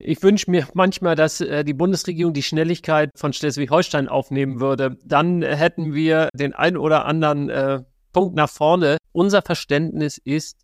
[0.00, 4.96] Ich wünsche mir manchmal, dass äh, die Bundesregierung die Schnelligkeit von Schleswig-Holstein aufnehmen würde.
[5.04, 7.82] Dann hätten wir den ein oder anderen äh,
[8.12, 8.98] Punkt nach vorne.
[9.12, 10.56] Unser Verständnis ist,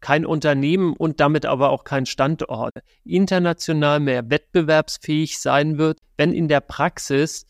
[0.00, 2.74] kein Unternehmen und damit aber auch kein Standort
[3.04, 7.46] international mehr wettbewerbsfähig sein wird, wenn in der Praxis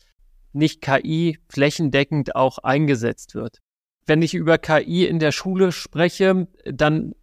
[0.53, 3.57] nicht KI flächendeckend auch eingesetzt wird.
[4.05, 7.15] Wenn ich über KI in der Schule spreche, dann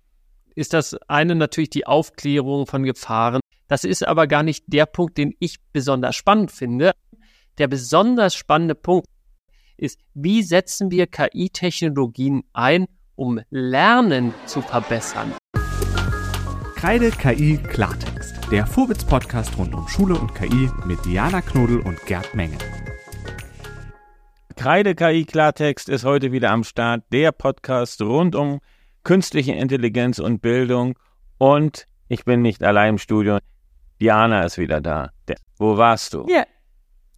[0.56, 3.40] ist das eine natürlich die Aufklärung von Gefahren.
[3.70, 6.90] Das ist aber gar nicht der Punkt, den ich besonders spannend finde.
[7.56, 9.06] Der besonders spannende Punkt
[9.76, 15.32] ist, wie setzen wir KI-Technologien ein, um Lernen zu verbessern?
[16.74, 22.34] Kreide KI Klartext, der Vorwitz-Podcast rund um Schule und KI mit Diana Knodel und Gerd
[22.34, 22.58] Menge.
[24.56, 28.58] Kreide KI Klartext ist heute wieder am Start, der Podcast rund um
[29.04, 30.98] künstliche Intelligenz und Bildung.
[31.38, 33.38] Und ich bin nicht allein im Studio.
[34.00, 35.10] Diana ist wieder da.
[35.58, 36.26] Wo warst du?
[36.28, 36.44] Ja,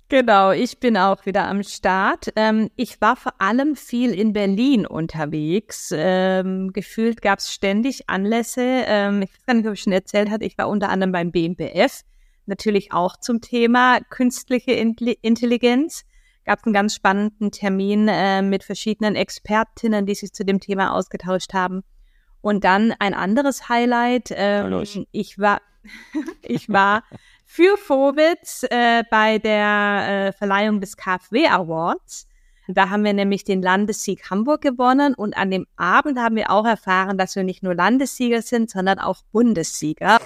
[0.09, 0.51] genau.
[0.51, 2.33] Ich bin auch wieder am Start.
[2.35, 5.93] Ähm, ich war vor allem viel in Berlin unterwegs.
[5.95, 8.63] Ähm, gefühlt gab es ständig Anlässe.
[8.63, 10.45] Ähm, ich weiß gar nicht, ob ich schon erzählt hatte.
[10.45, 12.03] Ich war unter anderem beim BMBF.
[12.47, 16.05] Natürlich auch zum Thema künstliche Intelligenz
[16.45, 20.95] gab es einen ganz spannenden Termin äh, mit verschiedenen Expertinnen, die sich zu dem Thema
[20.95, 21.83] ausgetauscht haben.
[22.41, 24.31] Und dann ein anderes Highlight.
[24.35, 25.61] Ähm, ich war,
[26.43, 27.05] ich war
[27.45, 32.27] für Vorwitz äh, bei der äh, Verleihung des KfW Awards.
[32.69, 36.65] Da haben wir nämlich den Landessieg Hamburg gewonnen und an dem Abend haben wir auch
[36.65, 40.19] erfahren, dass wir nicht nur Landessieger sind, sondern auch Bundessieger.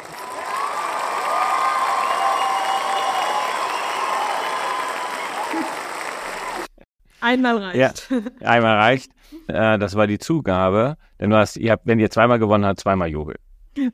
[7.21, 8.11] Einmal reicht.
[8.41, 9.11] Ja, einmal reicht.
[9.49, 10.97] Äh, das war die Zugabe.
[11.19, 13.41] Denn du hast, ihr habt, wenn ihr zweimal gewonnen habt, zweimal jubelt.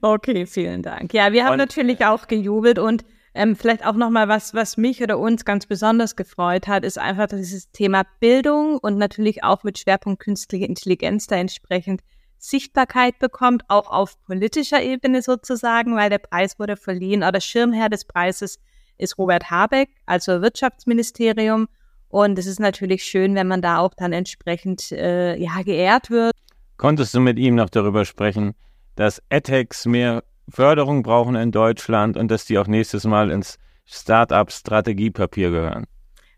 [0.01, 1.13] Okay, vielen Dank.
[1.13, 5.03] Ja, wir haben und, natürlich auch gejubelt und ähm, vielleicht auch nochmal was, was mich
[5.03, 9.79] oder uns ganz besonders gefreut hat, ist einfach dieses Thema Bildung und natürlich auch mit
[9.79, 12.03] Schwerpunkt künstliche Intelligenz da entsprechend
[12.39, 18.05] Sichtbarkeit bekommt, auch auf politischer Ebene sozusagen, weil der Preis wurde verliehen oder Schirmherr des
[18.05, 18.59] Preises
[18.99, 21.69] ist Robert Habeck, also Wirtschaftsministerium.
[22.09, 26.33] Und es ist natürlich schön, wenn man da auch dann entsprechend äh, ja, geehrt wird.
[26.77, 28.55] Konntest du mit ihm noch darüber sprechen,
[28.97, 35.51] dass EdTechs mehr Förderung brauchen in Deutschland und dass die auch nächstes Mal ins Start-up-Strategiepapier
[35.51, 35.87] gehören?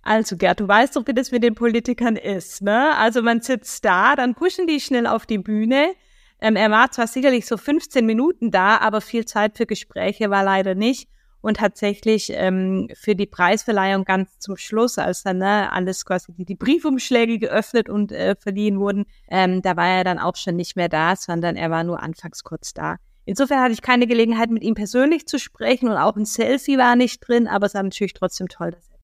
[0.03, 2.62] Also Gerd, du weißt doch, wie das mit den Politikern ist.
[2.62, 2.94] Ne?
[2.97, 5.94] Also man sitzt da, dann pushen die schnell auf die Bühne.
[6.41, 10.44] Ähm, er war zwar sicherlich so 15 Minuten da, aber viel Zeit für Gespräche war
[10.44, 11.09] leider nicht
[11.44, 16.47] und tatsächlich ähm, für die Preisverleihung ganz zum Schluss, als dann ne, alles quasi die,
[16.47, 20.75] die Briefumschläge geöffnet und äh, verliehen wurden, ähm, da war er dann auch schon nicht
[20.75, 22.97] mehr da, sondern er war nur anfangs kurz da.
[23.27, 26.97] Insofern hatte ich keine Gelegenheit, mit ihm persönlich zu sprechen und auch ein Selfie war
[26.97, 28.94] nicht drin, aber es war natürlich trotzdem toll, dass er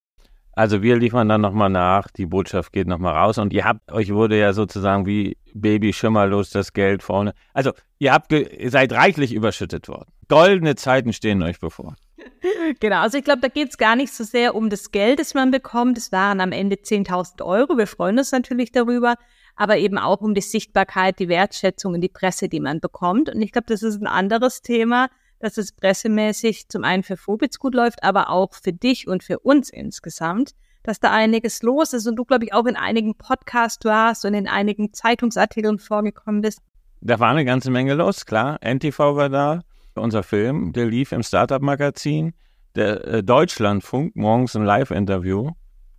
[0.52, 4.12] also wir liefern dann nochmal nach, die Botschaft geht nochmal raus und ihr habt, euch
[4.12, 7.34] wurde ja sozusagen wie Baby schimmerlos das Geld vorne.
[7.54, 10.10] Also ihr habt, ihr seid reichlich überschüttet worden.
[10.28, 11.96] Goldene Zeiten stehen euch bevor.
[12.81, 15.34] Genau, also ich glaube, da geht es gar nicht so sehr um das Geld, das
[15.34, 15.98] man bekommt.
[15.98, 17.76] Es waren am Ende 10.000 Euro.
[17.76, 19.16] Wir freuen uns natürlich darüber,
[19.56, 23.28] aber eben auch um die Sichtbarkeit, die Wertschätzung und die Presse, die man bekommt.
[23.28, 27.59] Und ich glaube, das ist ein anderes Thema, dass es pressemäßig zum einen für Phobitz
[27.59, 32.06] gut läuft, aber auch für dich und für uns insgesamt, dass da einiges los ist
[32.06, 36.60] und du, glaube ich, auch in einigen Podcasts warst und in einigen Zeitungsartikeln vorgekommen bist.
[37.00, 38.59] Da war eine ganze Menge los, klar.
[38.62, 39.60] NTV war da,
[39.94, 42.34] unser Film, der lief im Startup-Magazin.
[42.76, 45.50] Der äh, Deutschlandfunk, morgens ein Live-Interview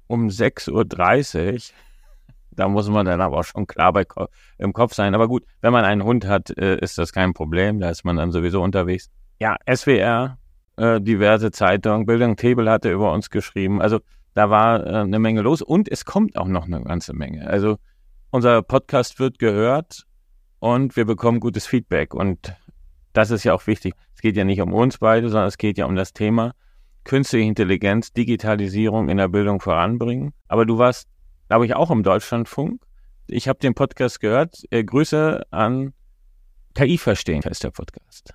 [0.07, 1.59] um 6.30 Uhr.
[2.51, 4.05] Da muss man dann aber auch schon klar bei,
[4.57, 5.15] im Kopf sein.
[5.15, 7.79] Aber gut, wenn man einen Hund hat, äh, ist das kein Problem.
[7.79, 9.09] Da ist man dann sowieso unterwegs.
[9.39, 10.37] Ja, SWR,
[10.77, 13.81] äh, diverse Zeitungen, Bildung Tebel hatte über uns geschrieben.
[13.81, 13.99] Also
[14.33, 17.47] da war äh, eine Menge los und es kommt auch noch eine ganze Menge.
[17.47, 17.77] Also
[18.31, 20.05] unser Podcast wird gehört
[20.59, 22.13] und wir bekommen gutes Feedback.
[22.13, 22.53] Und
[23.13, 23.93] das ist ja auch wichtig.
[24.15, 26.53] Es geht ja nicht um uns beide, sondern es geht ja um das Thema
[27.03, 30.33] künstliche Intelligenz, Digitalisierung in der Bildung voranbringen.
[30.47, 31.07] Aber du warst,
[31.47, 32.81] glaube ich, auch im Deutschlandfunk.
[33.27, 34.63] Ich habe den Podcast gehört.
[34.69, 35.93] Äh, Grüße an
[36.75, 38.33] KI Verstehen heißt der Podcast.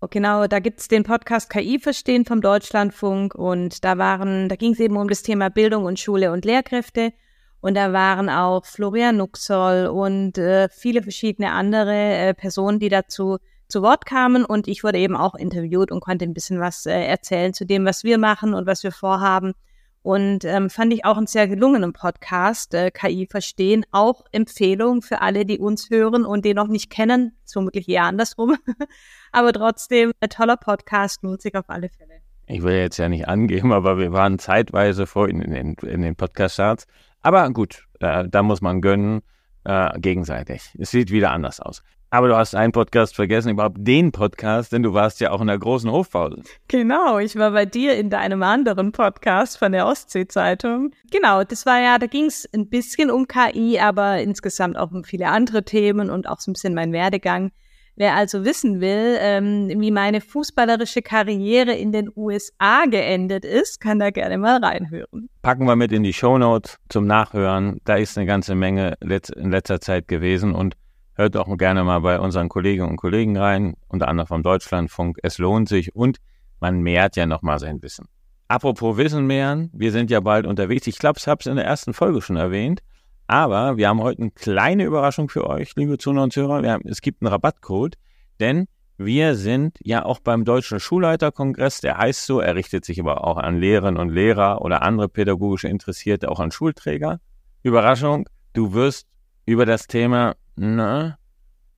[0.00, 4.72] Oh, genau, da gibt's den Podcast KI Verstehen vom Deutschlandfunk und da waren, da ging
[4.72, 7.12] es eben um das Thema Bildung und Schule und Lehrkräfte.
[7.60, 13.36] Und da waren auch Florian Nuxoll und äh, viele verschiedene andere äh, Personen, die dazu
[13.70, 17.04] zu Wort kamen und ich wurde eben auch interviewt und konnte ein bisschen was äh,
[17.04, 19.54] erzählen zu dem, was wir machen und was wir vorhaben.
[20.02, 23.84] Und ähm, fand ich auch einen sehr gelungenen Podcast, äh, KI verstehen.
[23.90, 28.56] Auch Empfehlung für alle, die uns hören und den noch nicht kennen, vermutlich eher andersrum.
[29.32, 32.20] Aber trotzdem, ein toller Podcast, lohnt sich auf alle Fälle.
[32.46, 36.16] Ich will jetzt ja nicht angeben, aber wir waren zeitweise vor in, in, in den
[36.16, 36.88] Podcast-Charts.
[37.20, 39.20] Aber gut, äh, da muss man gönnen,
[39.62, 40.74] äh, gegenseitig.
[40.76, 41.84] Es sieht wieder anders aus.
[42.12, 45.46] Aber du hast einen Podcast vergessen, überhaupt den Podcast, denn du warst ja auch in
[45.46, 46.42] der großen Hofpause.
[46.66, 50.90] Genau, ich war bei dir in deinem anderen Podcast von der Ostsee-Zeitung.
[51.12, 55.04] Genau, das war ja, da ging es ein bisschen um KI, aber insgesamt auch um
[55.04, 57.52] viele andere Themen und auch so ein bisschen mein Werdegang.
[57.94, 63.98] Wer also wissen will, ähm, wie meine fußballerische Karriere in den USA geendet ist, kann
[63.98, 65.28] da gerne mal reinhören.
[65.42, 67.78] Packen wir mit in die Shownotes zum Nachhören.
[67.84, 70.74] Da ist eine ganze Menge in letzter Zeit gewesen und
[71.20, 75.18] Hört auch gerne mal bei unseren Kolleginnen und Kollegen rein, unter anderem vom Deutschlandfunk.
[75.22, 76.16] Es lohnt sich und
[76.60, 78.06] man mehrt ja nochmal sein Wissen.
[78.48, 80.86] Apropos Wissen mehren, wir sind ja bald unterwegs.
[80.86, 82.80] Ich glaube, ich habe es in der ersten Folge schon erwähnt.
[83.26, 86.66] Aber wir haben heute eine kleine Überraschung für euch, liebe Zuhörer und Zuhörer.
[86.66, 87.96] Haben, es gibt einen Rabattcode,
[88.40, 91.82] denn wir sind ja auch beim Deutschen Schulleiterkongress.
[91.82, 95.68] Der heißt so, er richtet sich aber auch an Lehrerinnen und Lehrer oder andere pädagogische
[95.68, 97.20] Interessierte, auch an Schulträger.
[97.62, 99.06] Überraschung, du wirst
[99.44, 101.18] über das Thema na,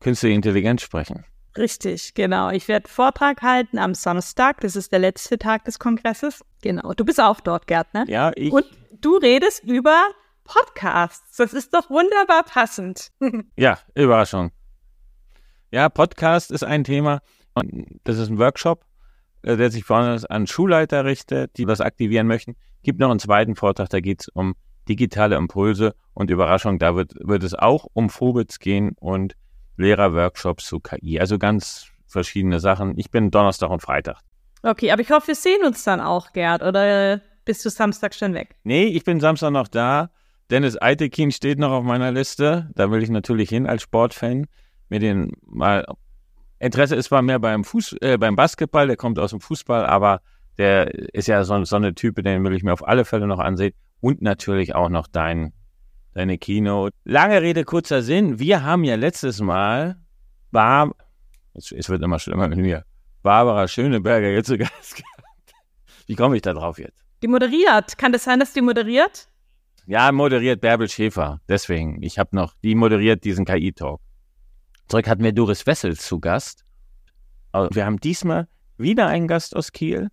[0.00, 1.24] künstliche Intelligenz sprechen.
[1.56, 2.50] Richtig, genau.
[2.50, 4.60] Ich werde Vortrag halten am Samstag.
[4.60, 6.42] Das ist der letzte Tag des Kongresses.
[6.62, 6.94] Genau.
[6.94, 8.04] Du bist auch dort, Gärtner.
[8.08, 8.52] Ja, ich.
[8.52, 8.64] Und
[9.00, 10.02] du redest über
[10.44, 11.36] Podcasts.
[11.36, 13.10] Das ist doch wunderbar passend.
[13.56, 14.50] ja, Überraschung.
[15.70, 17.20] Ja, Podcast ist ein Thema.
[18.04, 18.84] Das ist ein Workshop,
[19.42, 22.56] äh, der sich vor allem an Schulleiter richtet, die was aktivieren möchten.
[22.82, 24.54] Gibt noch einen zweiten Vortrag, da geht es um
[24.88, 29.34] digitale Impulse und Überraschung, da wird, wird es auch um Phobits gehen und
[29.76, 31.18] Lehrerworkshops zu KI.
[31.18, 32.98] Also ganz verschiedene Sachen.
[32.98, 34.18] Ich bin Donnerstag und Freitag.
[34.62, 38.34] Okay, aber ich hoffe, wir sehen uns dann auch, Gerd, oder bist du Samstag schon
[38.34, 38.54] weg?
[38.62, 40.10] Nee, ich bin Samstag noch da.
[40.50, 42.70] Dennis Eitekin steht noch auf meiner Liste.
[42.74, 44.46] Da will ich natürlich hin als Sportfan.
[44.88, 45.84] Mir den mal.
[46.58, 50.20] Interesse ist zwar mehr beim Fuß, äh, beim Basketball, der kommt aus dem Fußball, aber
[50.58, 53.40] der ist ja so, so eine Type, den will ich mir auf alle Fälle noch
[53.40, 55.52] ansehen und natürlich auch noch dein,
[56.14, 56.94] deine Keynote.
[57.04, 58.38] Lange Rede, kurzer Sinn.
[58.38, 59.96] Wir haben ja letztes Mal,
[60.50, 60.92] Bar
[61.54, 62.84] es, es wird immer schlimmer mit mir,
[63.22, 65.54] Barbara Schöneberger jetzt zu Gast gehabt.
[66.06, 67.04] Wie komme ich da drauf jetzt?
[67.22, 67.98] Die moderiert.
[67.98, 69.28] Kann das sein, dass die moderiert?
[69.86, 71.40] Ja, moderiert Bärbel Schäfer.
[71.48, 74.00] Deswegen, ich habe noch, die moderiert diesen KI-Talk.
[74.88, 76.64] Zurück hatten wir Doris Wessels zu Gast.
[77.52, 78.48] Wir haben diesmal
[78.78, 80.08] wieder einen Gast aus Kiel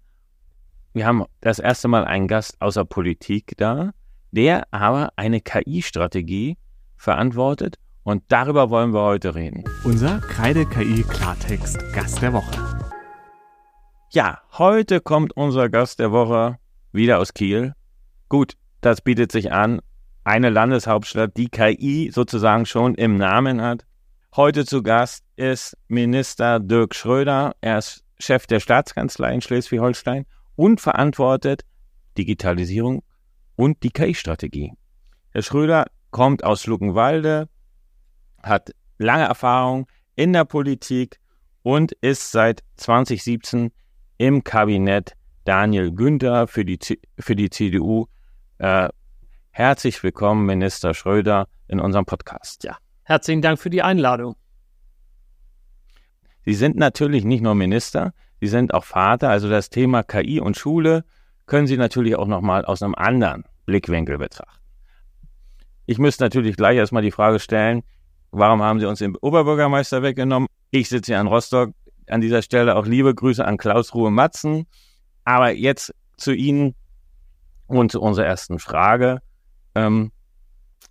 [0.94, 3.92] wir haben das erste Mal einen Gast außer Politik da,
[4.32, 6.58] der aber eine KI-Strategie
[6.96, 9.64] verantwortet und darüber wollen wir heute reden.
[9.84, 12.52] Unser Kreide-KI-Klartext Gast der Woche.
[14.12, 16.58] Ja, heute kommt unser Gast der Woche
[16.92, 17.74] wieder aus Kiel.
[18.28, 19.82] Gut, das bietet sich an.
[20.24, 23.86] Eine Landeshauptstadt, die KI sozusagen schon im Namen hat.
[24.36, 27.56] Heute zu Gast ist Minister Dirk Schröder.
[27.62, 31.64] Er ist Chef der Staatskanzlei in Schleswig-Holstein und verantwortet
[32.18, 33.04] Digitalisierung
[33.60, 34.72] und die KI-Strategie.
[35.32, 37.50] Herr Schröder kommt aus Luckenwalde,
[38.42, 39.86] hat lange Erfahrung
[40.16, 41.20] in der Politik
[41.62, 43.72] und ist seit 2017
[44.18, 45.12] im Kabinett
[45.44, 46.80] Daniel Günther für die,
[47.20, 48.06] für die CDU.
[48.60, 48.88] Äh,
[49.50, 52.64] herzlich willkommen, Minister Schröder, in unserem Podcast.
[52.64, 54.38] Ja, herzlichen Dank für die Einladung.
[56.46, 60.58] Sie sind natürlich nicht nur Minister, Sie sind auch Vater, also das Thema KI und
[60.58, 61.04] Schule
[61.50, 64.62] können Sie natürlich auch nochmal aus einem anderen Blickwinkel betrachten.
[65.88, 67.82] Ich müsste natürlich gleich erstmal die Frage stellen,
[68.32, 70.48] warum haben Sie uns den Oberbürgermeister weggenommen?
[70.70, 71.74] Ich sitze hier in Rostock.
[72.08, 74.68] An dieser Stelle auch liebe Grüße an Klaus Ruhe Matzen.
[75.26, 76.76] Aber jetzt zu Ihnen
[77.68, 79.20] und zu unserer ersten Frage.
[79.74, 80.12] Ähm,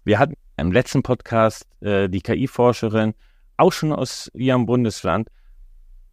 [0.05, 3.15] wir hatten im letzten Podcast äh, die KI-Forscherin
[3.57, 5.29] auch schon aus Ihrem Bundesland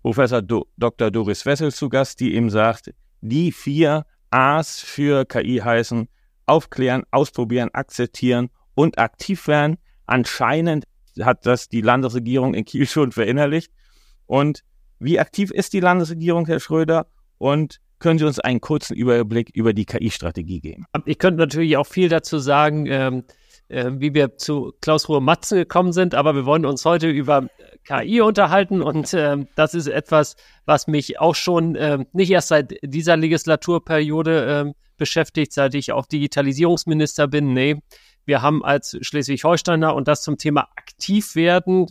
[0.03, 1.09] Professor Do Dr.
[1.09, 6.07] Doris Wessel zu Gast, die eben sagt, die vier A's für KI heißen
[6.45, 9.77] aufklären, ausprobieren, akzeptieren und aktiv werden.
[10.05, 10.85] Anscheinend
[11.21, 13.71] hat das die Landesregierung in Kiel schon verinnerlicht.
[14.25, 14.63] Und
[14.99, 17.07] wie aktiv ist die Landesregierung, Herr Schröder?
[17.37, 20.85] Und können Sie uns einen kurzen Überblick über die KI-Strategie geben?
[21.05, 22.85] Ich könnte natürlich auch viel dazu sagen.
[22.87, 23.23] Ähm
[23.69, 27.47] äh, wie wir zu Klaus Ruhe Matzen gekommen sind, aber wir wollen uns heute über
[27.83, 32.75] KI unterhalten und äh, das ist etwas, was mich auch schon äh, nicht erst seit
[32.81, 37.53] dieser Legislaturperiode äh, beschäftigt, seit ich auch Digitalisierungsminister bin.
[37.53, 37.81] Nee,
[38.25, 41.87] wir haben als Schleswig-Holsteiner und das zum Thema aktiv werden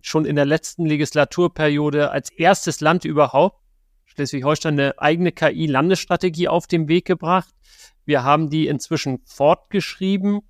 [0.00, 3.58] schon in der letzten Legislaturperiode als erstes Land überhaupt
[4.06, 7.48] Schleswig-Holstein eine eigene KI-Landesstrategie auf den Weg gebracht.
[8.04, 10.40] Wir haben die inzwischen fortgeschrieben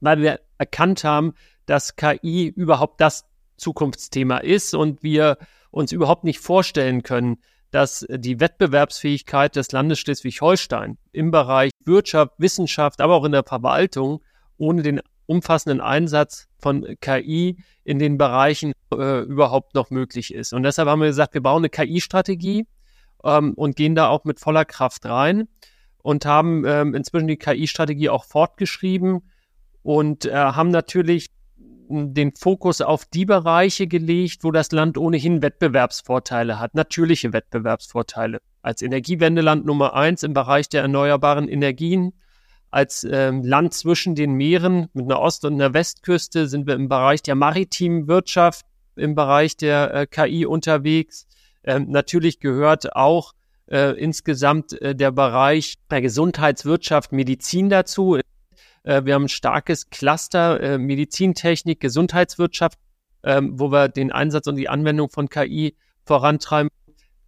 [0.00, 1.34] weil wir erkannt haben,
[1.66, 3.24] dass KI überhaupt das
[3.56, 5.38] Zukunftsthema ist und wir
[5.70, 7.38] uns überhaupt nicht vorstellen können,
[7.70, 14.22] dass die Wettbewerbsfähigkeit des Landes Schleswig-Holstein im Bereich Wirtschaft, Wissenschaft, aber auch in der Verwaltung
[14.56, 20.52] ohne den umfassenden Einsatz von KI in den Bereichen äh, überhaupt noch möglich ist.
[20.52, 22.66] Und deshalb haben wir gesagt, wir bauen eine KI-Strategie
[23.22, 25.46] ähm, und gehen da auch mit voller Kraft rein
[26.02, 29.22] und haben ähm, inzwischen die KI-Strategie auch fortgeschrieben
[29.82, 31.28] und äh, haben natürlich
[31.90, 38.38] den Fokus auf die Bereiche gelegt, wo das Land ohnehin Wettbewerbsvorteile hat, natürliche Wettbewerbsvorteile.
[38.62, 42.12] Als Energiewendeland Nummer eins im Bereich der erneuerbaren Energien,
[42.70, 46.88] als ähm, Land zwischen den Meeren mit einer Ost- und einer Westküste sind wir im
[46.88, 51.26] Bereich der maritimen Wirtschaft, im Bereich der äh, KI unterwegs.
[51.64, 53.32] Ähm, natürlich gehört auch
[53.66, 58.18] äh, insgesamt äh, der Bereich der Gesundheitswirtschaft, Medizin dazu.
[58.82, 62.78] Äh, wir haben ein starkes Cluster äh, Medizintechnik, Gesundheitswirtschaft,
[63.22, 66.70] ähm, wo wir den Einsatz und die Anwendung von KI vorantreiben.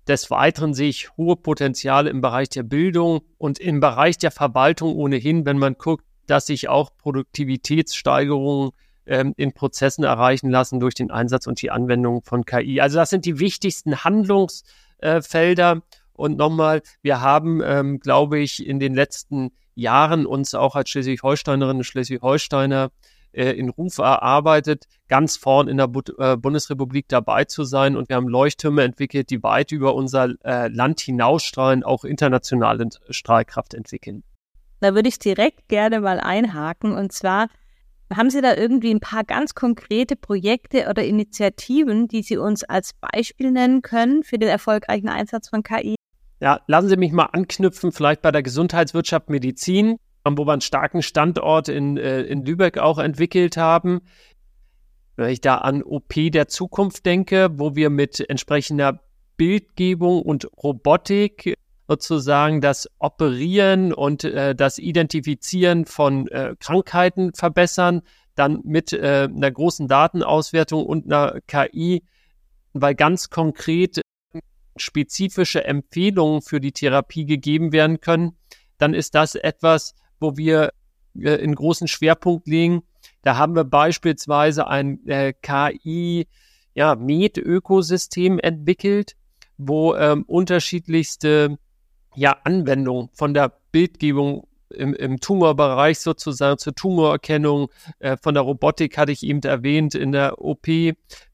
[0.09, 4.97] Des Weiteren sehe ich hohe Potenziale im Bereich der Bildung und im Bereich der Verwaltung
[4.97, 8.73] ohnehin, wenn man guckt, dass sich auch Produktivitätssteigerungen
[9.07, 12.81] ähm, in Prozessen erreichen lassen durch den Einsatz und die Anwendung von KI.
[12.81, 15.73] Also das sind die wichtigsten Handlungsfelder.
[15.73, 15.81] Äh,
[16.15, 21.79] und nochmal, wir haben, ähm, glaube ich, in den letzten Jahren uns auch als Schleswig-Holsteinerinnen
[21.79, 22.91] und Schleswig-Holsteiner
[23.33, 27.97] äh, in Ruf erarbeitet, ganz vorn in der Bu äh, Bundesrepublik dabei zu sein.
[27.97, 33.75] Und wir haben Leuchttürme entwickelt, die weit über unser äh, Land hinausstrahlen, auch internationale Strahlkraft
[33.75, 34.23] entwickeln.
[34.81, 36.93] Da würde ich direkt gerne mal einhaken.
[36.93, 37.49] Und zwar,
[38.15, 42.93] haben Sie da irgendwie ein paar ganz konkrete Projekte oder Initiativen, die Sie uns als
[42.95, 45.95] Beispiel nennen können für den erfolgreichen Einsatz von KI?
[46.43, 51.01] Ja, lassen Sie mich mal anknüpfen, vielleicht bei der Gesundheitswirtschaft Medizin, wo wir einen starken
[51.01, 54.01] Standort in, äh, in Lübeck auch entwickelt haben.
[55.15, 58.99] Wenn ich da an OP der Zukunft denke, wo wir mit entsprechender
[59.37, 61.55] Bildgebung und Robotik
[61.87, 68.03] sozusagen das Operieren und äh, das Identifizieren von äh, Krankheiten verbessern,
[68.35, 72.03] dann mit äh, einer großen Datenauswertung und einer KI,
[72.73, 74.03] weil ganz konkret
[74.77, 78.37] spezifische Empfehlungen für die Therapie gegeben werden können,
[78.79, 80.73] dann ist das etwas, wo wir
[81.17, 82.83] äh, in großen Schwerpunkt legen.
[83.23, 86.27] Da haben wir beispielsweise ein äh, KI
[86.75, 89.17] ja, Med-Ökosystem entwickelt,
[89.59, 91.59] wo ähm, unterschiedlichste
[92.15, 98.99] ja, Anwendungen von der Bildgebung im, im Tumorbereich sozusagen zur Tumorerkennung, äh, von der Robotik
[98.99, 100.67] hatte ich eben erwähnt, in der OP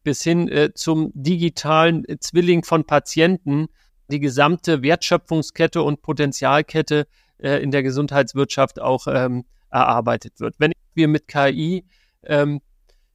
[0.02, 3.68] bis hin äh, zum digitalen Zwilling von Patienten,
[4.11, 7.07] die gesamte Wertschöpfungskette und Potenzialkette
[7.38, 10.54] äh, in der Gesundheitswirtschaft auch ähm, erarbeitet wird.
[10.59, 11.85] Wenn wir mit KI
[12.25, 12.61] ähm,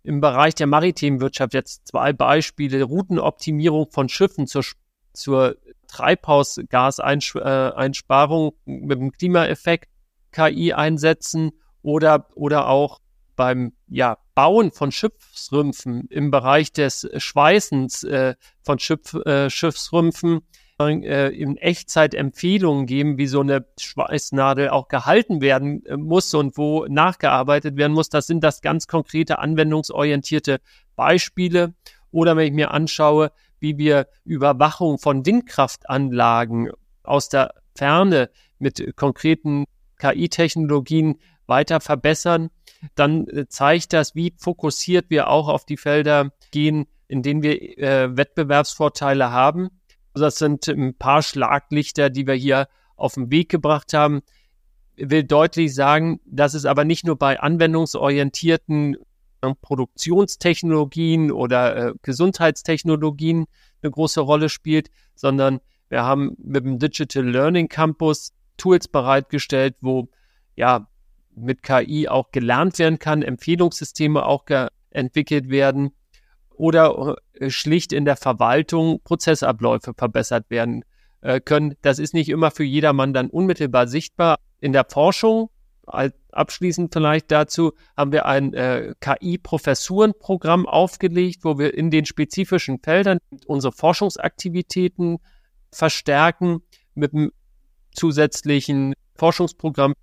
[0.04, 4.66] im Bereich der maritimen Wirtschaft jetzt zwei Beispiele, Routenoptimierung von Schiffen zur,
[5.14, 5.56] zur
[5.88, 9.90] Treibhausgaseinsparung mit dem Klimaeffekt
[10.34, 13.00] KI einsetzen oder, oder auch
[13.36, 20.42] beim ja, Bauen von Schiffsrümpfen im Bereich des Schweißens äh, von Schiff, äh, Schiffsrümpfen
[20.80, 26.58] äh, in Echtzeit Empfehlungen geben, wie so eine Schweißnadel auch gehalten werden äh, muss und
[26.58, 28.10] wo nachgearbeitet werden muss.
[28.10, 30.60] Das sind das ganz konkrete anwendungsorientierte
[30.96, 31.74] Beispiele.
[32.12, 36.72] Oder wenn ich mir anschaue, wie wir Überwachung von Windkraftanlagen
[37.04, 39.66] aus der Ferne mit konkreten
[40.04, 41.16] KI-Technologien
[41.48, 42.50] weiter verbessern,
[42.96, 47.78] dann äh, zeigt das, wie fokussiert wir auch auf die Felder gehen, in denen wir
[47.78, 49.70] äh, Wettbewerbsvorteile haben.
[50.14, 54.22] Also das sind ein paar Schlaglichter, die wir hier auf den Weg gebracht haben.
[54.96, 58.98] Ich will deutlich sagen, dass es aber nicht nur bei anwendungsorientierten
[59.42, 63.46] äh, Produktionstechnologien oder äh, Gesundheitstechnologien
[63.82, 70.10] eine große Rolle spielt, sondern wir haben mit dem Digital Learning Campus Tools bereitgestellt, wo
[70.56, 70.88] ja
[71.36, 74.46] mit KI auch gelernt werden kann, Empfehlungssysteme auch
[74.92, 75.92] entwickelt werden
[76.56, 80.86] oder äh, schlicht in der Verwaltung Prozessabläufe verbessert werden
[81.22, 81.76] äh, können.
[81.82, 84.38] Das ist nicht immer für jedermann dann unmittelbar sichtbar.
[84.60, 85.50] In der Forschung,
[86.32, 93.18] abschließend vielleicht dazu, haben wir ein äh, KI-Professurenprogramm aufgelegt, wo wir in den spezifischen Feldern
[93.46, 95.18] unsere Forschungsaktivitäten
[95.72, 96.62] verstärken
[96.94, 97.32] mit einem
[97.94, 99.94] zusätzlichen Forschungsprogramm.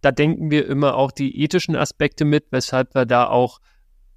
[0.00, 3.58] Da denken wir immer auch die ethischen Aspekte mit, weshalb wir da auch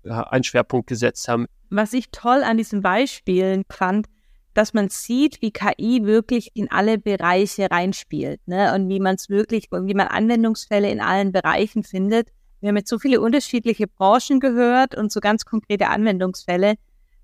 [0.03, 1.47] ja, einen Schwerpunkt gesetzt haben.
[1.69, 4.07] Was ich toll an diesen Beispielen fand,
[4.53, 8.73] dass man sieht, wie KI wirklich in alle Bereiche reinspielt, ne?
[8.75, 12.29] Und wie man es wirklich, wie man Anwendungsfälle in allen Bereichen findet.
[12.59, 16.75] Wir haben jetzt so viele unterschiedliche Branchen gehört und so ganz konkrete Anwendungsfälle.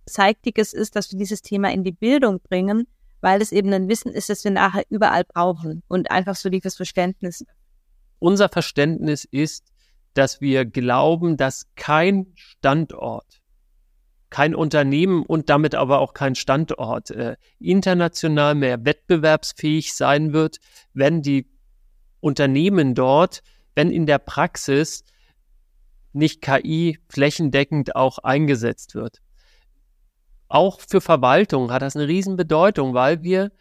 [0.06, 2.88] Zeitiges ist, dass wir dieses Thema in die Bildung bringen,
[3.22, 6.76] weil es eben ein Wissen ist, das wir nachher überall brauchen und einfach so dieses
[6.76, 7.46] Verständnis.
[8.20, 9.72] Unser Verständnis ist,
[10.14, 13.42] dass wir glauben, dass kein Standort,
[14.30, 20.58] kein Unternehmen und damit aber auch kein Standort äh, international mehr wettbewerbsfähig sein wird,
[20.94, 21.48] wenn die
[22.20, 23.44] Unternehmen dort,
[23.76, 25.04] wenn in der Praxis
[26.14, 29.22] nicht KI flächendeckend auch eingesetzt wird.
[30.50, 33.52] Auch für Verwaltung hat das eine Riesenbedeutung, weil wir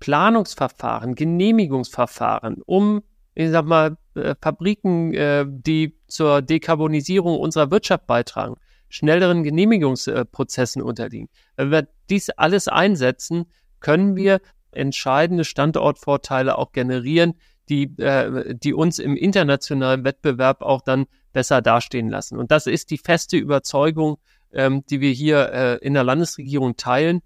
[0.00, 3.02] Planungsverfahren, Genehmigungsverfahren, um,
[3.34, 8.54] ich sag mal, äh, Fabriken, äh, die zur Dekarbonisierung unserer Wirtschaft beitragen,
[8.88, 11.28] schnelleren Genehmigungsprozessen unterliegen.
[11.56, 13.46] Wenn wir dies alles einsetzen,
[13.80, 14.40] können wir
[14.70, 17.34] entscheidende Standortvorteile auch generieren,
[17.68, 22.38] die, äh, die uns im internationalen Wettbewerb auch dann besser dastehen lassen.
[22.38, 24.18] Und das ist die feste Überzeugung,
[24.52, 27.22] ähm, die wir hier äh, in der Landesregierung teilen.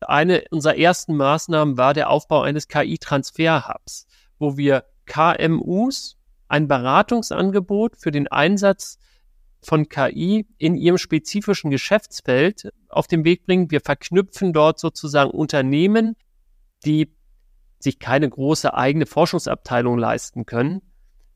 [0.00, 4.06] Eine unserer ersten Maßnahmen war der Aufbau eines KI-Transfer-Hubs,
[4.38, 6.16] wo wir KMUs
[6.48, 8.98] ein Beratungsangebot für den Einsatz
[9.62, 13.70] von KI in ihrem spezifischen Geschäftsfeld auf den Weg bringen.
[13.70, 16.16] Wir verknüpfen dort sozusagen Unternehmen,
[16.84, 17.14] die
[17.78, 20.82] sich keine große eigene Forschungsabteilung leisten können,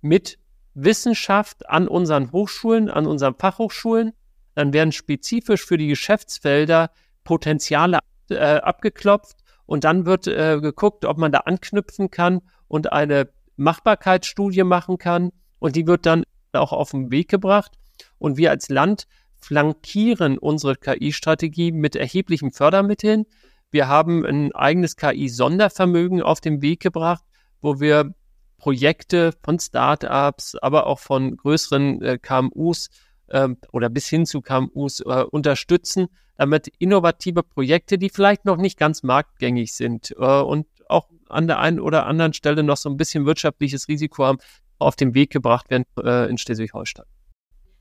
[0.01, 0.39] mit
[0.75, 4.13] Wissenschaft an unseren Hochschulen, an unseren Fachhochschulen.
[4.59, 6.91] Dann werden spezifisch für die Geschäftsfelder
[7.23, 9.37] Potenziale äh, abgeklopft
[9.67, 15.31] und dann wird äh, geguckt, ob man da anknüpfen kann und eine Machbarkeitsstudie machen kann
[15.61, 17.79] und die wird dann auch auf den Weg gebracht.
[18.19, 23.27] Und wir als Land flankieren unsere KI-Strategie mit erheblichen Fördermitteln.
[23.71, 27.23] Wir haben ein eigenes KI-Sondervermögen auf den Weg gebracht,
[27.61, 28.13] wo wir
[28.57, 32.89] Projekte von Startups, aber auch von größeren äh, KMUs
[33.29, 38.79] äh, oder bis hin zu KMUs äh, unterstützen, damit innovative Projekte, die vielleicht noch nicht
[38.79, 42.97] ganz marktgängig sind äh, und auch an der einen oder anderen Stelle noch so ein
[42.97, 44.39] bisschen wirtschaftliches Risiko haben,
[44.79, 47.05] auf den Weg gebracht werden äh, in Schleswig-Holstein.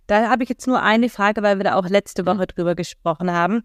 [0.08, 3.32] Da habe ich jetzt nur eine Frage, weil wir da auch letzte Woche drüber gesprochen
[3.32, 3.64] haben.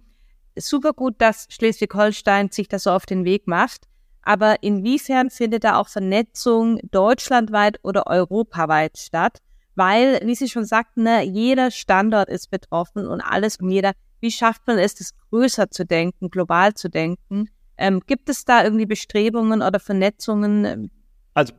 [0.57, 3.87] Super gut, dass Schleswig-Holstein sich das so auf den Weg macht.
[4.23, 9.39] Aber inwiefern findet da auch Vernetzung deutschlandweit oder europaweit statt?
[9.75, 13.93] Weil, wie Sie schon sagten, ne, jeder Standort ist betroffen und alles und jeder.
[14.21, 17.49] Wie schafft man es, das größer zu denken, global zu denken?
[17.77, 20.91] Ähm, gibt es da irgendwie Bestrebungen oder Vernetzungen?
[21.35, 21.55] Also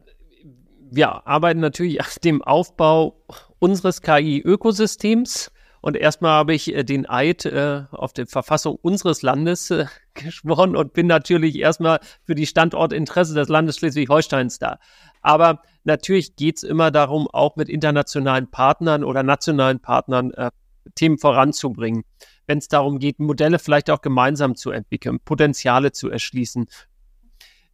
[0.92, 3.24] wir arbeiten natürlich an dem Aufbau
[3.60, 5.52] unseres KI-Ökosystems.
[5.82, 10.78] Und erstmal habe ich äh, den Eid äh, auf die Verfassung unseres Landes äh, geschworen
[10.78, 14.80] und bin natürlich erstmal für die Standortinteresse des Landes Schleswig-Holsteins da.
[15.24, 20.52] Aber natürlich geht's immer darum, auch mit internationalen Partnern oder nationalen Partnern äh,
[20.96, 22.04] Themen voranzubringen.
[22.46, 26.68] Wenn es darum geht, Modelle vielleicht auch gemeinsam zu entwickeln, Potenziale zu erschließen.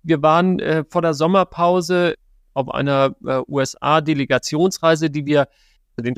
[0.03, 2.15] Wir waren äh, vor der Sommerpause
[2.53, 5.47] auf einer äh, USA-Delegationsreise, die wir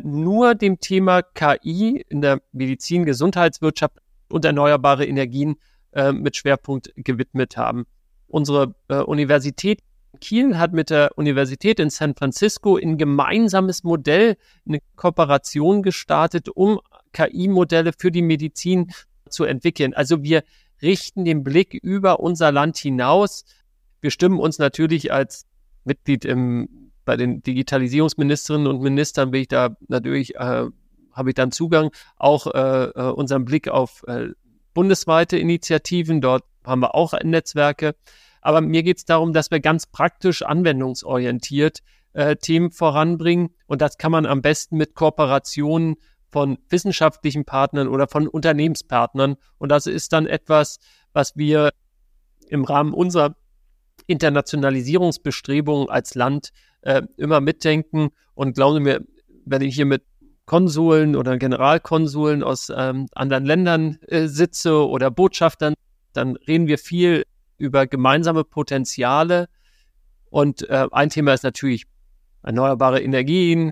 [0.03, 3.97] nur dem Thema KI in der Medizin, Gesundheitswirtschaft
[4.29, 5.55] und erneuerbare Energien
[5.93, 7.85] äh, mit Schwerpunkt gewidmet haben.
[8.27, 9.81] Unsere äh, Universität
[10.21, 16.79] Kiel hat mit der Universität in San Francisco ein gemeinsames Modell, eine Kooperation gestartet, um
[17.11, 18.91] KI-Modelle für die Medizin
[19.29, 19.93] zu entwickeln.
[19.93, 20.43] Also wir
[20.81, 23.43] richten den Blick über unser Land hinaus.
[23.99, 25.45] Wir stimmen uns natürlich als
[25.83, 30.65] Mitglied im, bei den Digitalisierungsministerinnen und Ministern bin ich da natürlich, äh,
[31.11, 34.29] habe ich dann Zugang, auch äh, äh, unseren Blick auf äh,
[34.73, 36.21] bundesweite Initiativen.
[36.21, 37.95] Dort haben wir auch Netzwerke.
[38.41, 41.79] Aber mir geht es darum, dass wir ganz praktisch anwendungsorientiert
[42.13, 43.49] äh, Themen voranbringen.
[43.67, 45.95] Und das kann man am besten mit Kooperationen
[46.29, 49.35] von wissenschaftlichen Partnern oder von Unternehmenspartnern.
[49.57, 50.79] Und das ist dann etwas,
[51.13, 51.71] was wir
[52.47, 53.35] im Rahmen unserer
[54.07, 56.49] Internationalisierungsbestrebungen als Land
[56.81, 59.01] äh, immer mitdenken und glauben mir,
[59.45, 60.03] wenn ich hier mit
[60.45, 65.75] Konsuln oder Generalkonsuln aus ähm, anderen Ländern äh, sitze oder Botschaftern,
[66.13, 67.23] dann reden wir viel
[67.61, 69.47] über gemeinsame Potenziale.
[70.29, 71.85] Und äh, ein Thema ist natürlich
[72.43, 73.71] erneuerbare Energien.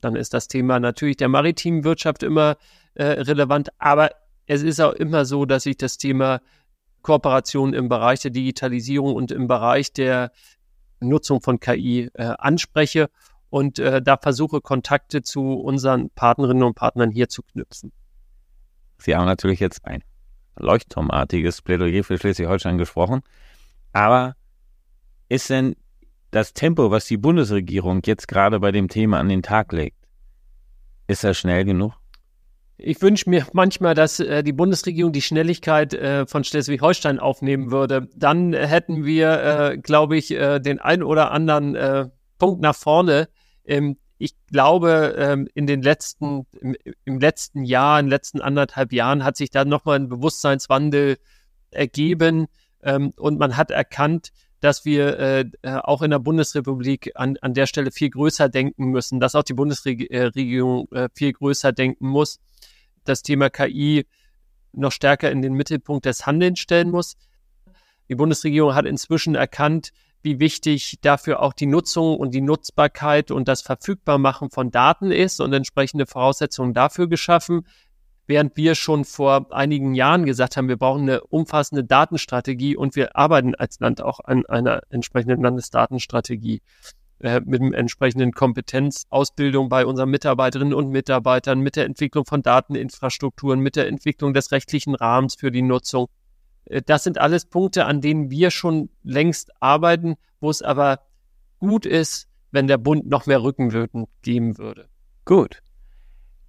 [0.00, 2.56] Dann ist das Thema natürlich der maritimen Wirtschaft immer
[2.94, 3.68] äh, relevant.
[3.78, 4.10] Aber
[4.46, 6.40] es ist auch immer so, dass sich das Thema
[7.02, 10.32] Kooperation im Bereich der Digitalisierung und im Bereich der
[11.00, 13.10] Nutzung von KI äh, anspreche
[13.50, 17.92] und äh, da versuche, Kontakte zu unseren Partnerinnen und Partnern hier zu knüpfen.
[18.98, 20.02] Sie haben natürlich jetzt ein
[20.58, 23.22] leuchtturmartiges Plädoyer für Schleswig-Holstein gesprochen,
[23.92, 24.36] aber
[25.28, 25.76] ist denn
[26.30, 29.96] das Tempo, was die Bundesregierung jetzt gerade bei dem Thema an den Tag legt,
[31.06, 31.94] ist das schnell genug?
[32.76, 38.08] Ich wünsche mir manchmal, dass äh, die Bundesregierung die Schnelligkeit äh, von Schleswig-Holstein aufnehmen würde.
[38.14, 43.28] Dann hätten wir, äh, glaube ich, äh, den ein oder anderen äh, Punkt nach vorne.
[43.64, 46.46] Ähm, ich glaube, ähm, in den letzten,
[47.04, 51.18] im, letzten Jahr, in den letzten anderthalb Jahren hat sich da nochmal ein Bewusstseinswandel
[51.70, 52.48] ergeben
[52.82, 57.54] ähm, und man hat erkannt, dass wir äh, äh, auch in der Bundesrepublik an, an
[57.54, 62.40] der Stelle viel größer denken müssen, dass auch die Bundesregierung äh, viel größer denken muss,
[63.04, 64.06] das Thema KI
[64.72, 67.16] noch stärker in den Mittelpunkt des Handelns stellen muss.
[68.08, 73.48] Die Bundesregierung hat inzwischen erkannt, wie wichtig dafür auch die Nutzung und die Nutzbarkeit und
[73.48, 77.64] das Verfügbarmachen von Daten ist und entsprechende Voraussetzungen dafür geschaffen
[78.28, 83.16] während wir schon vor einigen Jahren gesagt haben, wir brauchen eine umfassende Datenstrategie und wir
[83.16, 86.60] arbeiten als Land auch an einer entsprechenden Landesdatenstrategie
[87.20, 93.76] äh, mit entsprechenden Kompetenzausbildung bei unseren Mitarbeiterinnen und Mitarbeitern, mit der Entwicklung von Dateninfrastrukturen, mit
[93.76, 96.08] der Entwicklung des rechtlichen Rahmens für die Nutzung.
[96.68, 101.00] Äh, das sind alles Punkte, an denen wir schon längst arbeiten, wo es aber
[101.58, 104.88] gut ist, wenn der Bund noch mehr Rückenwirken geben würde.
[105.24, 105.60] Gut.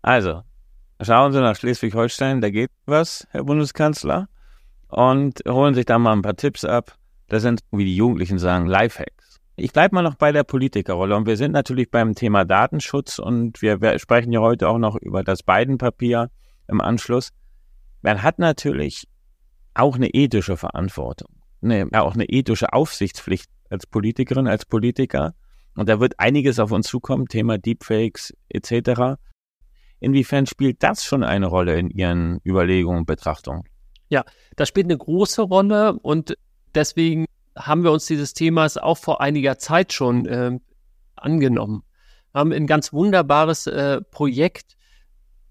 [0.01, 0.43] Also,
[1.01, 4.27] Schauen Sie nach Schleswig-Holstein, da geht was, Herr Bundeskanzler,
[4.89, 6.97] und holen sich da mal ein paar Tipps ab.
[7.29, 9.39] Das sind, wie die Jugendlichen sagen, Lifehacks.
[9.55, 13.61] Ich bleibe mal noch bei der Politikerrolle und wir sind natürlich beim Thema Datenschutz und
[13.61, 16.29] wir, wir sprechen ja heute auch noch über das Biden-Papier
[16.67, 17.29] im Anschluss.
[18.01, 19.07] Man hat natürlich
[19.79, 21.29] auch eine ethische Verantwortung,
[21.61, 25.33] eine, auch eine ethische Aufsichtspflicht als Politikerin, als Politiker.
[25.75, 29.19] Und da wird einiges auf uns zukommen, Thema Deepfakes etc.
[29.99, 33.63] Inwiefern spielt das schon eine Rolle in Ihren Überlegungen und Betrachtungen?
[34.09, 36.37] Ja, das spielt eine große Rolle und
[36.73, 40.59] deswegen haben wir uns dieses Themas auch vor einiger Zeit schon äh,
[41.15, 41.83] angenommen.
[42.31, 44.75] Wir haben ein ganz wunderbares äh, Projekt,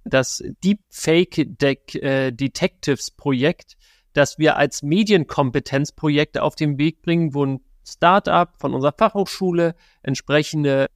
[0.05, 3.77] das Deepfake De äh, Detectives Projekt,
[4.13, 10.89] das wir als Medienkompetenzprojekt auf den Weg bringen, wo ein Startup von unserer Fachhochschule entsprechende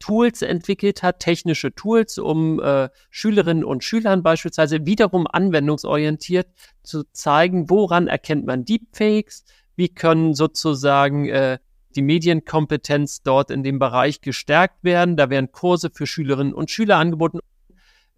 [0.00, 6.48] Tools entwickelt hat, technische Tools, um äh, Schülerinnen und Schülern beispielsweise wiederum anwendungsorientiert
[6.82, 9.44] zu zeigen, woran erkennt man Deepfakes,
[9.76, 11.58] wie können sozusagen äh,
[11.94, 15.16] die Medienkompetenz dort in dem Bereich gestärkt werden.
[15.16, 17.40] Da werden Kurse für Schülerinnen und Schüler angeboten.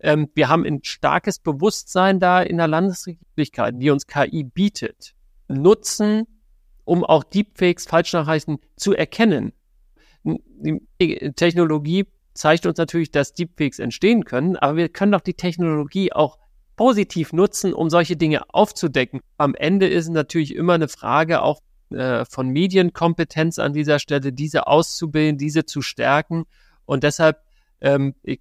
[0.03, 5.15] Ähm, wir haben ein starkes Bewusstsein da in der Landesregierlichkeit, die uns KI bietet,
[5.49, 6.27] nutzen,
[6.85, 9.53] um auch Deepfakes, Falschnachrichten zu erkennen
[10.25, 16.13] die Technologie zeigt uns natürlich, dass Deepfakes entstehen können, aber wir können doch die Technologie
[16.13, 16.39] auch
[16.77, 19.21] positiv nutzen, um solche Dinge aufzudecken.
[19.37, 21.61] Am Ende ist natürlich immer eine Frage auch
[21.91, 26.45] äh, von Medienkompetenz an dieser Stelle, diese auszubilden, diese zu stärken.
[26.87, 27.43] Und deshalb,
[27.81, 28.41] ähm, ich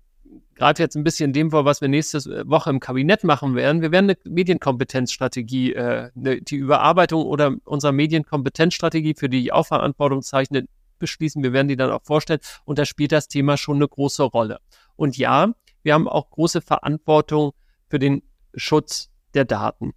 [0.56, 3.82] greife jetzt ein bisschen dem vor, was wir nächste Woche im Kabinett machen werden.
[3.82, 9.68] Wir werden eine Medienkompetenzstrategie, äh, eine, die Überarbeitung oder unserer Medienkompetenzstrategie, für die ich auch
[9.68, 10.66] Verantwortung zeichne,
[11.00, 11.44] beschließen.
[11.44, 12.40] Wir werden die dann auch vorstellen.
[12.64, 14.60] Und da spielt das Thema schon eine große Rolle.
[14.96, 15.52] Und ja,
[15.84, 17.52] wir haben auch große Verantwortung
[17.90, 18.22] für den
[18.56, 19.94] Schutz der Daten.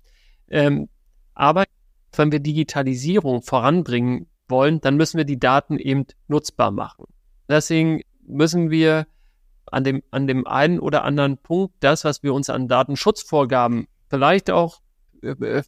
[0.48, 0.88] Ähm,
[1.34, 1.64] aber
[2.12, 7.06] wenn wir Digitalisierung voranbringen wollen, dann müssen wir die Daten eben nutzbar machen.
[7.48, 9.06] Deswegen müssen wir
[9.70, 14.50] an dem, an dem einen oder anderen Punkt das, was wir uns an Datenschutzvorgaben vielleicht
[14.50, 14.80] auch
[15.22, 15.62] äh, äh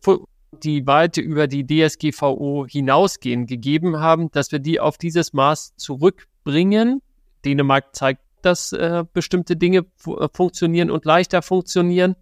[0.62, 7.02] die weit über die DSGVO hinausgehen, gegeben haben, dass wir die auf dieses Maß zurückbringen.
[7.44, 12.16] Dänemark zeigt, dass äh, bestimmte Dinge äh, funktionieren und leichter funktionieren.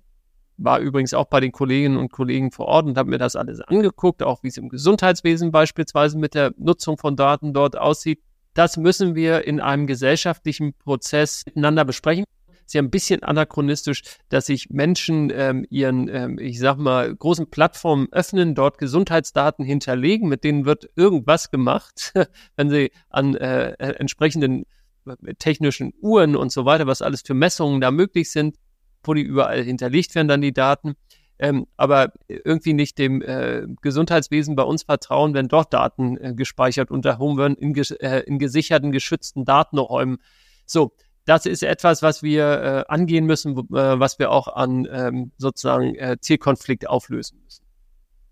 [0.56, 3.60] War übrigens auch bei den Kolleginnen und Kollegen vor Ort und habe mir das alles
[3.60, 8.20] angeguckt, auch wie es im Gesundheitswesen beispielsweise mit der Nutzung von Daten dort aussieht.
[8.54, 12.24] Das müssen wir in einem gesellschaftlichen Prozess miteinander besprechen
[12.66, 17.50] ist ja ein bisschen anachronistisch, dass sich Menschen ähm, ihren, ähm, ich sag mal, großen
[17.50, 22.12] Plattformen öffnen, dort Gesundheitsdaten hinterlegen, mit denen wird irgendwas gemacht,
[22.56, 24.64] wenn sie an äh, äh, entsprechenden
[25.06, 28.56] äh, technischen Uhren und so weiter, was alles für Messungen da möglich sind,
[29.02, 30.94] wo die überall hinterlegt werden, dann die Daten.
[31.38, 36.90] Ähm, aber irgendwie nicht dem äh, Gesundheitswesen bei uns vertrauen, wenn dort Daten äh, gespeichert
[36.90, 40.18] und erhoben werden in, äh, in gesicherten, geschützten Datenräumen.
[40.64, 40.92] So,
[41.24, 45.94] das ist etwas, was wir äh, angehen müssen, äh, was wir auch an ähm, sozusagen
[45.96, 47.64] äh, Zielkonflikt auflösen müssen.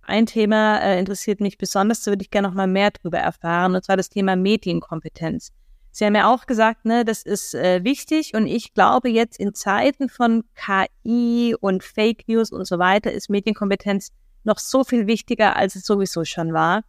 [0.02, 3.74] Ein Thema äh, interessiert mich besonders, da würde ich gerne noch mal mehr darüber erfahren,
[3.74, 5.52] und zwar das Thema Medienkompetenz.
[5.94, 9.52] Sie haben ja auch gesagt, ne, das ist äh, wichtig und ich glaube jetzt in
[9.52, 14.10] Zeiten von KI und Fake News und so weiter ist Medienkompetenz
[14.42, 16.82] noch so viel wichtiger, als es sowieso schon war.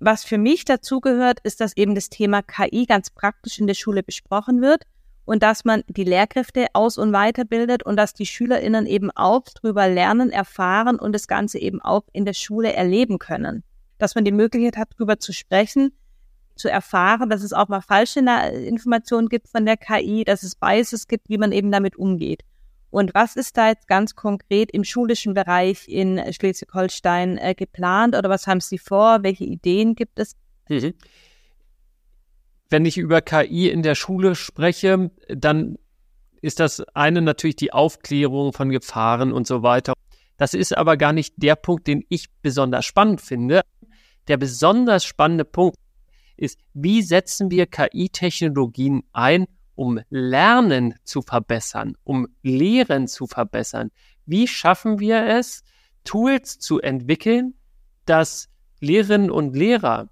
[0.00, 4.02] Was für mich dazugehört, ist, dass eben das Thema KI ganz praktisch in der Schule
[4.02, 4.84] besprochen wird
[5.24, 9.88] und dass man die Lehrkräfte aus- und weiterbildet und dass die SchülerInnen eben auch drüber
[9.88, 13.62] lernen, erfahren und das Ganze eben auch in der Schule erleben können.
[13.98, 15.92] Dass man die Möglichkeit hat, drüber zu sprechen,
[16.60, 21.08] zu erfahren, dass es auch mal falsche Informationen gibt von der KI, dass es Biases
[21.08, 22.42] gibt, wie man eben damit umgeht.
[22.90, 28.28] Und was ist da jetzt ganz konkret im schulischen Bereich in Schleswig-Holstein äh, geplant oder
[28.28, 29.22] was haben Sie vor?
[29.22, 30.34] Welche Ideen gibt es?
[30.68, 30.94] Mhm.
[32.68, 35.78] Wenn ich über KI in der Schule spreche, dann
[36.42, 39.92] ist das eine natürlich die Aufklärung von Gefahren und so weiter.
[40.36, 43.62] Das ist aber gar nicht der Punkt, den ich besonders spannend finde.
[44.26, 45.76] Der besonders spannende Punkt
[46.40, 53.90] ist, wie setzen wir KI-Technologien ein, um Lernen zu verbessern, um Lehren zu verbessern?
[54.26, 55.62] Wie schaffen wir es,
[56.04, 57.54] Tools zu entwickeln,
[58.06, 58.48] dass
[58.80, 60.08] Lehrerinnen und Lehrer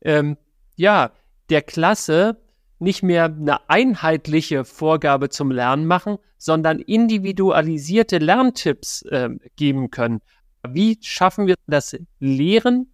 [0.00, 0.36] ähm,
[0.76, 1.12] ja
[1.50, 2.40] der Klasse
[2.78, 10.20] nicht mehr eine einheitliche Vorgabe zum Lernen machen, sondern individualisierte Lerntipps äh, geben können.
[10.68, 12.92] Wie schaffen wir das Lehren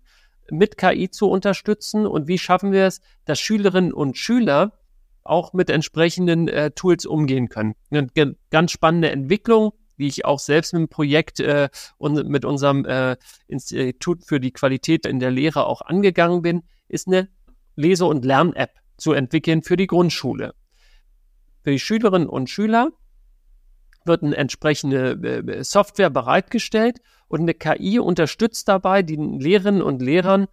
[0.53, 4.79] mit KI zu unterstützen und wie schaffen wir es, dass Schülerinnen und Schüler
[5.25, 7.75] auch mit entsprechenden äh, Tools umgehen können.
[7.91, 8.09] Eine
[8.51, 13.17] ganz spannende Entwicklung, wie ich auch selbst mit dem Projekt äh, und mit unserem äh,
[13.47, 17.29] Institut für die Qualität in der Lehre auch angegangen bin, ist eine
[17.77, 20.55] Lese- und Lern-App zu entwickeln für die Grundschule.
[21.62, 22.91] Für die Schülerinnen und Schüler
[24.05, 27.01] wird eine entsprechende äh, Software bereitgestellt
[27.33, 30.49] und eine KI unterstützt dabei, den Lehrerinnen und Lehrern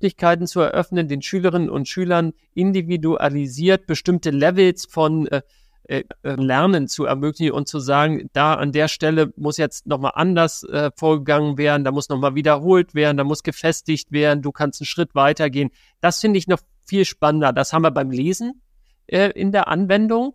[0.00, 5.42] Möglichkeiten zu eröffnen, den Schülerinnen und Schülern individualisiert bestimmte Levels von äh,
[5.84, 10.64] äh, Lernen zu ermöglichen und zu sagen, da an der Stelle muss jetzt nochmal anders
[10.64, 14.86] äh, vorgegangen werden, da muss nochmal wiederholt werden, da muss gefestigt werden, du kannst einen
[14.86, 15.70] Schritt weitergehen.
[16.00, 17.52] Das finde ich noch viel spannender.
[17.52, 18.62] Das haben wir beim Lesen
[19.06, 20.34] äh, in der Anwendung.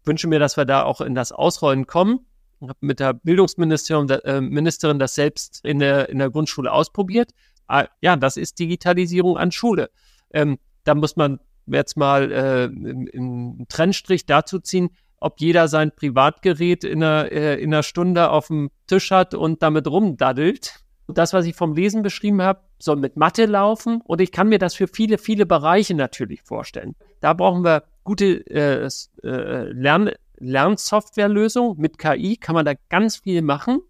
[0.00, 2.26] Ich wünsche mir, dass wir da auch in das Ausrollen kommen.
[2.68, 7.32] Habe mit der Bildungsministerin äh, das selbst in der, in der Grundschule ausprobiert.
[7.66, 9.90] Ah, ja, das ist Digitalisierung an Schule.
[10.32, 14.90] Ähm, da muss man jetzt mal äh, einen Trennstrich dazu ziehen,
[15.22, 19.62] ob jeder sein Privatgerät in einer, äh, in einer Stunde auf dem Tisch hat und
[19.62, 20.80] damit rumdaddelt.
[21.08, 24.58] Das, was ich vom Lesen beschrieben habe, soll mit Mathe laufen und ich kann mir
[24.58, 26.94] das für viele, viele Bereiche natürlich vorstellen.
[27.20, 28.88] Da brauchen wir gute äh,
[29.22, 30.10] äh, Lern
[30.42, 31.78] Lernsoftwarelösungen.
[31.78, 33.80] Mit KI kann man da ganz viel machen,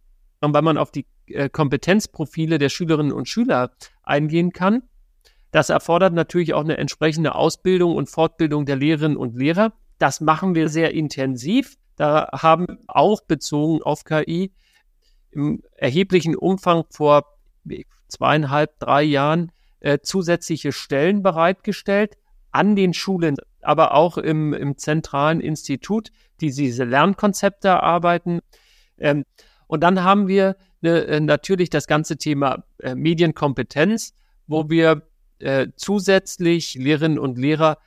[0.40, 4.82] weil man auf die äh, Kompetenzprofile der Schülerinnen und Schüler eingehen kann.
[5.50, 9.72] Das erfordert natürlich auch eine entsprechende Ausbildung und Fortbildung der Lehrerinnen und Lehrer.
[9.98, 11.76] Das machen wir sehr intensiv.
[11.96, 14.52] Da haben auch bezogen auf KI
[15.30, 17.26] im erheblichen Umfang vor
[18.08, 22.16] zweieinhalb, drei Jahren äh, zusätzliche Stellen bereitgestellt
[22.52, 26.10] an den Schulen, aber auch im, im zentralen Institut,
[26.40, 28.40] die diese Lernkonzepte erarbeiten.
[28.98, 29.24] Ähm,
[29.66, 34.14] und dann haben wir äh, natürlich das ganze Thema äh, Medienkompetenz,
[34.46, 35.02] wo wir
[35.38, 37.78] äh, zusätzlich Lehrerinnen und Lehrer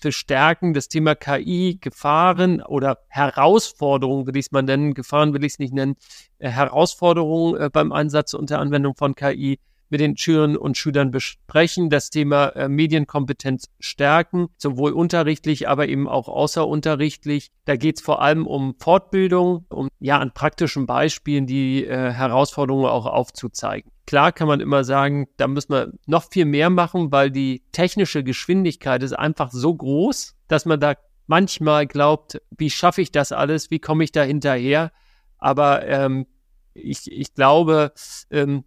[0.00, 5.54] verstärken das Thema KI, Gefahren oder Herausforderungen, will ich es mal nennen, Gefahren will ich
[5.54, 5.96] es nicht nennen,
[6.38, 9.58] äh, Herausforderungen äh, beim Einsatz und der Anwendung von KI
[9.90, 16.08] mit den Schülerinnen und Schülern besprechen, das Thema äh, Medienkompetenz stärken, sowohl unterrichtlich, aber eben
[16.08, 17.50] auch außerunterrichtlich.
[17.64, 22.86] Da geht es vor allem um Fortbildung, um ja an praktischen Beispielen die äh, Herausforderungen
[22.86, 23.90] auch aufzuzeigen.
[24.06, 28.24] Klar kann man immer sagen, da müssen wir noch viel mehr machen, weil die technische
[28.24, 30.94] Geschwindigkeit ist einfach so groß, dass man da
[31.26, 34.90] manchmal glaubt, wie schaffe ich das alles, wie komme ich da hinterher?
[35.38, 36.26] Aber ähm,
[36.74, 37.92] ich, ich glaube,
[38.30, 38.64] ähm,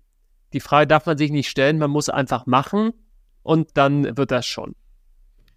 [0.54, 2.94] die Frage darf man sich nicht stellen, man muss einfach machen
[3.42, 4.76] und dann wird das schon.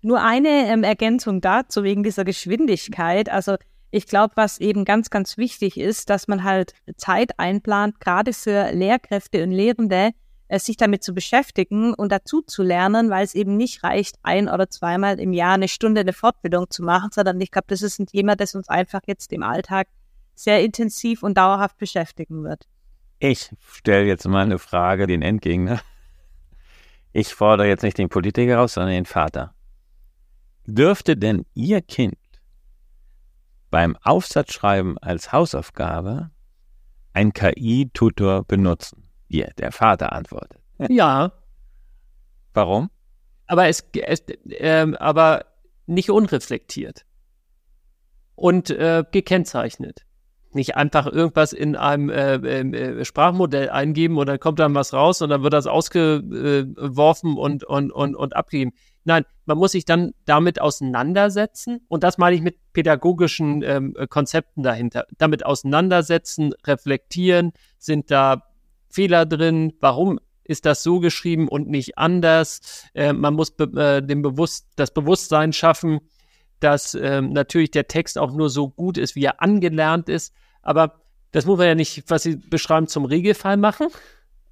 [0.02, 3.28] Nur eine ähm, Ergänzung dazu wegen dieser Geschwindigkeit.
[3.28, 3.56] Also
[3.90, 8.72] ich glaube, was eben ganz, ganz wichtig ist, dass man halt Zeit einplant, gerade für
[8.72, 10.10] Lehrkräfte und Lehrende,
[10.48, 14.48] äh, sich damit zu beschäftigen und dazu zu lernen, weil es eben nicht reicht, ein
[14.48, 17.98] oder zweimal im Jahr eine Stunde eine Fortbildung zu machen, sondern ich glaube, das ist
[17.98, 19.88] ein Thema, das uns einfach jetzt im Alltag
[20.34, 22.66] sehr intensiv und dauerhaft beschäftigen wird.
[23.18, 25.80] Ich stelle jetzt mal eine Frage, den Endgegner.
[27.12, 29.54] Ich fordere jetzt nicht den Politiker raus, sondern den Vater.
[30.66, 32.18] Dürfte denn Ihr Kind
[33.70, 36.30] beim Aufsatzschreiben als Hausaufgabe
[37.14, 39.08] ein KI-Tutor benutzen?
[39.28, 40.60] Ihr, der Vater antwortet.
[40.90, 41.32] Ja.
[42.52, 42.90] Warum?
[43.46, 45.46] Aber es, es äh, aber
[45.86, 47.06] nicht unreflektiert
[48.34, 50.05] und äh, gekennzeichnet
[50.56, 55.22] nicht einfach irgendwas in einem äh, äh, Sprachmodell eingeben und dann kommt dann was raus
[55.22, 58.72] und dann wird das ausgeworfen und, und, und, und abgegeben.
[59.04, 64.64] Nein, man muss sich dann damit auseinandersetzen und das meine ich mit pädagogischen ähm, Konzepten
[64.64, 65.06] dahinter.
[65.18, 68.42] Damit auseinandersetzen, reflektieren, sind da
[68.88, 72.88] Fehler drin, warum ist das so geschrieben und nicht anders.
[72.94, 76.00] Äh, man muss be äh, dem Bewusst das Bewusstsein schaffen,
[76.60, 80.34] dass äh, natürlich der Text auch nur so gut ist, wie er angelernt ist.
[80.66, 81.00] Aber
[81.30, 83.86] das muss man ja nicht, was Sie beschreiben, zum Regelfall machen.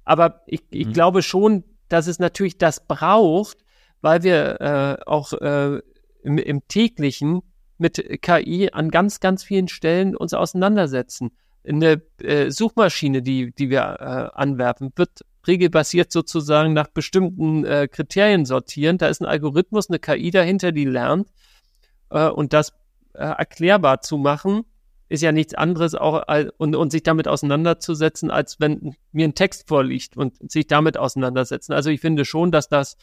[0.05, 0.93] Aber ich, ich mhm.
[0.93, 3.57] glaube schon, dass es natürlich das braucht,
[3.99, 5.81] weil wir äh, auch äh,
[6.23, 7.41] im, im täglichen
[7.77, 11.31] mit KI an ganz, ganz vielen Stellen uns auseinandersetzen.
[11.67, 18.45] Eine äh, Suchmaschine, die, die wir äh, anwerfen, wird regelbasiert sozusagen nach bestimmten äh, Kriterien
[18.45, 18.97] sortieren.
[18.97, 21.27] Da ist ein Algorithmus, eine KI dahinter, die lernt.
[22.09, 22.71] Äh, und das
[23.13, 24.63] äh, erklärbar zu machen,
[25.07, 26.23] ist ja nichts anderes auch
[26.57, 31.73] und, und sich damit auseinanderzusetzen, als wenn mir ein Text vorliegt und sich damit auseinandersetzen.
[31.73, 32.97] Also ich finde schon, dass das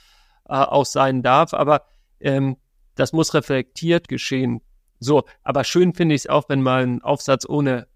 [0.48, 1.84] äh, auch sein darf, aber
[2.20, 2.56] ähm,
[2.94, 4.62] das muss reflektiert geschehen.
[4.98, 7.86] So, aber schön finde ich es auch, wenn mal ein Aufsatz ohne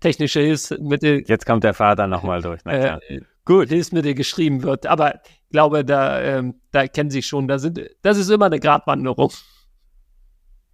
[0.00, 1.24] technische Hilfsmittel.
[1.26, 2.60] Jetzt kommt der Vater nochmal durch.
[2.66, 2.98] Äh,
[3.44, 4.86] gut, Hilfsmittel geschrieben wird.
[4.86, 8.60] Aber ich glaube, da, ähm, da kennen Sie schon, da sind, das ist immer eine
[8.60, 9.32] Gratwanderung.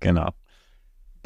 [0.01, 0.31] Genau.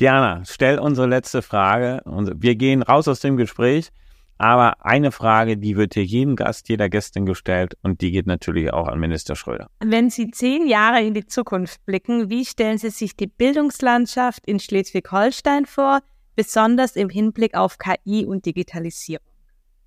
[0.02, 2.02] Diana, stell unsere letzte Frage.
[2.04, 3.90] Wir gehen raus aus dem Gespräch,
[4.36, 8.72] aber eine Frage, die wird hier jedem Gast, jeder Gästin gestellt und die geht natürlich
[8.72, 9.68] auch an Minister Schröder.
[9.78, 14.58] Wenn Sie zehn Jahre in die Zukunft blicken, wie stellen Sie sich die Bildungslandschaft in
[14.58, 16.00] Schleswig-Holstein vor?
[16.34, 19.26] besonders im Hinblick auf KI und Digitalisierung?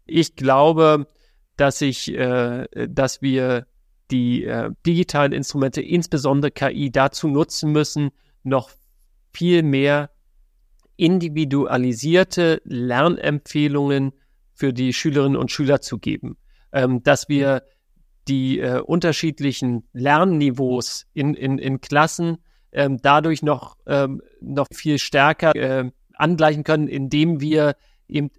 [0.05, 1.07] Ich glaube,
[1.57, 3.65] dass ich, äh, dass wir
[4.11, 8.11] die äh, digitalen Instrumente, insbesondere KI, dazu nutzen müssen,
[8.43, 8.69] noch
[9.35, 10.11] viel mehr
[10.97, 14.13] individualisierte Lernempfehlungen
[14.53, 16.37] für die Schülerinnen und Schüler zu geben.
[16.71, 17.63] Ähm, dass wir
[18.27, 22.37] die äh, unterschiedlichen Lernniveaus in, in, in Klassen
[22.71, 27.75] ähm, dadurch noch, ähm, noch viel stärker äh, angleichen können, indem wir
[28.07, 28.31] eben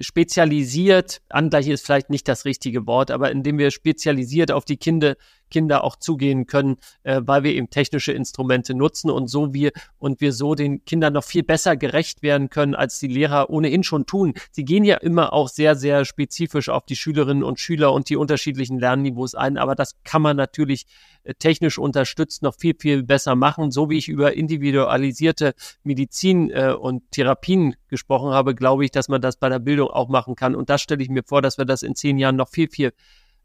[0.00, 5.16] spezialisiert, angleichen ist vielleicht nicht das richtige Wort, aber indem wir spezialisiert auf die Kinder,
[5.50, 10.20] Kinder auch zugehen können, äh, weil wir eben technische Instrumente nutzen und so wir und
[10.20, 14.06] wir so den Kindern noch viel besser gerecht werden können, als die Lehrer ohnehin schon
[14.06, 14.34] tun.
[14.50, 18.16] Sie gehen ja immer auch sehr, sehr spezifisch auf die Schülerinnen und Schüler und die
[18.16, 20.86] unterschiedlichen Lernniveaus ein, aber das kann man natürlich
[21.26, 23.70] äh, technisch unterstützt noch viel, viel besser machen.
[23.70, 29.20] So wie ich über individualisierte Medizin äh, und Therapien gesprochen habe, glaube ich, dass man
[29.20, 30.54] das bei der Bildung auch machen kann.
[30.54, 32.92] Und das stelle ich mir vor, dass wir das in zehn Jahren noch viel, viel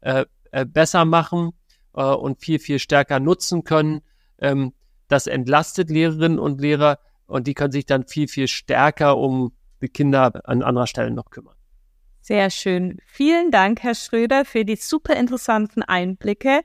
[0.00, 1.52] äh, äh besser machen
[1.94, 4.02] äh, und viel, viel stärker nutzen können.
[4.38, 4.72] Ähm,
[5.08, 9.88] das entlastet Lehrerinnen und Lehrer und die können sich dann viel, viel stärker um die
[9.88, 11.56] Kinder an anderer Stelle noch kümmern.
[12.20, 12.98] Sehr schön.
[13.04, 16.60] Vielen Dank, Herr Schröder, für die super interessanten Einblicke.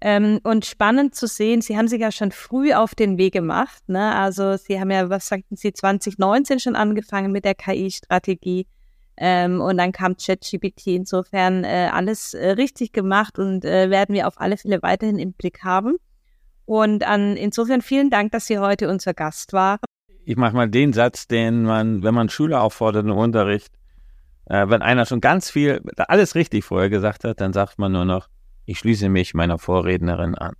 [0.00, 3.82] Ähm, und spannend zu sehen, Sie haben sich ja schon früh auf den Weg gemacht.
[3.88, 4.14] Ne?
[4.14, 8.66] Also Sie haben ja, was sagten Sie, 2019 schon angefangen mit der KI-Strategie.
[9.22, 10.86] Ähm, und dann kam ChatGPT.
[10.88, 15.34] Insofern äh, alles äh, richtig gemacht und äh, werden wir auf alle Fälle weiterhin im
[15.34, 15.96] Blick haben.
[16.64, 19.78] Und an, insofern vielen Dank, dass Sie heute unser Gast waren.
[20.24, 23.74] Ich mache mal den Satz, den man, wenn man Schüler auffordert im Unterricht,
[24.46, 28.06] äh, wenn einer schon ganz viel, alles richtig vorher gesagt hat, dann sagt man nur
[28.06, 28.28] noch,
[28.64, 30.54] ich schließe mich meiner Vorrednerin an.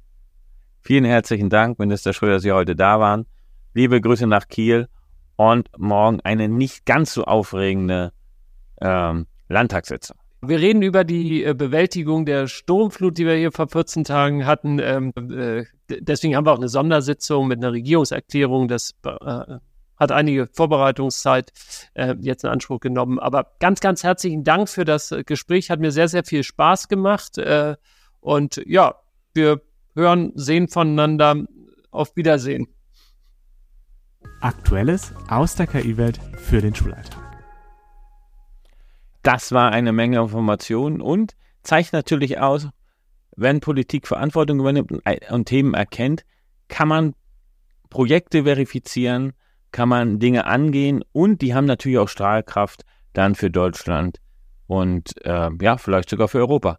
[0.82, 3.24] Vielen herzlichen Dank, Minister Schröder, dass Sie heute da waren.
[3.72, 4.88] Liebe Grüße nach Kiel
[5.36, 8.12] und morgen eine nicht ganz so aufregende
[8.80, 10.16] ähm, Landtagssitzung.
[10.42, 14.78] Wir reden über die äh, Bewältigung der Sturmflut, die wir hier vor 14 Tagen hatten.
[14.78, 18.66] Ähm, äh, deswegen haben wir auch eine Sondersitzung mit einer Regierungserklärung.
[18.66, 19.58] Das äh,
[19.96, 21.52] hat einige Vorbereitungszeit
[21.92, 23.18] äh, jetzt in Anspruch genommen.
[23.18, 25.70] Aber ganz, ganz herzlichen Dank für das Gespräch.
[25.70, 27.38] Hat mir sehr, sehr viel Spaß gemacht.
[28.20, 28.94] Und ja,
[29.34, 29.60] wir
[29.94, 31.44] hören, sehen voneinander.
[31.90, 32.68] Auf Wiedersehen.
[34.40, 37.19] Aktuelles aus der KI-Welt für den Schulalltag.
[39.22, 42.68] Das war eine Menge Informationen und zeigt natürlich aus,
[43.36, 46.24] wenn Politik Verantwortung übernimmt und Themen erkennt,
[46.68, 47.14] kann man
[47.90, 49.32] Projekte verifizieren,
[49.72, 54.18] kann man Dinge angehen und die haben natürlich auch Strahlkraft dann für Deutschland
[54.66, 56.78] und äh, ja, vielleicht sogar für Europa.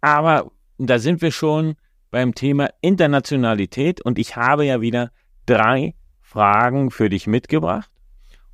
[0.00, 1.74] Aber da sind wir schon
[2.10, 5.10] beim Thema Internationalität und ich habe ja wieder
[5.46, 7.90] drei Fragen für dich mitgebracht.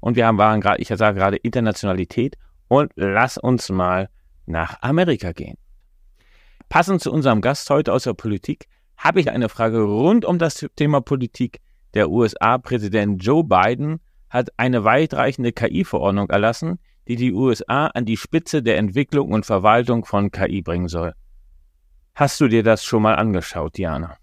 [0.05, 2.37] Und wir haben, waren gerade, ich sage gerade Internationalität
[2.69, 4.11] und lass uns mal
[4.45, 5.57] nach Amerika gehen.
[6.69, 10.67] Passend zu unserem Gast heute aus der Politik habe ich eine Frage rund um das
[10.77, 11.63] Thema Politik.
[11.95, 13.99] Der USA-Präsident Joe Biden
[14.29, 20.05] hat eine weitreichende KI-Verordnung erlassen, die die USA an die Spitze der Entwicklung und Verwaltung
[20.05, 21.15] von KI bringen soll.
[22.15, 24.19] Hast du dir das schon mal angeschaut, Diana?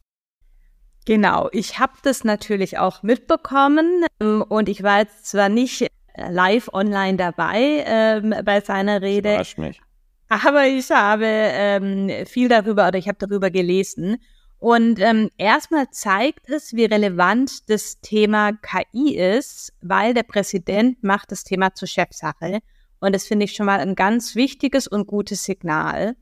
[1.06, 6.70] Genau, ich habe das natürlich auch mitbekommen ähm, und ich war jetzt zwar nicht live
[6.74, 9.38] online dabei ähm, bei seiner Rede.
[9.38, 9.82] Das mich.
[10.30, 14.18] Aber ich habe ähm, viel darüber oder ich habe darüber gelesen.
[14.60, 21.32] Und ähm, erstmal zeigt es, wie relevant das Thema KI ist, weil der Präsident macht
[21.32, 22.60] das Thema zur Chefsache.
[23.00, 26.16] Und das finde ich schon mal ein ganz wichtiges und gutes Signal.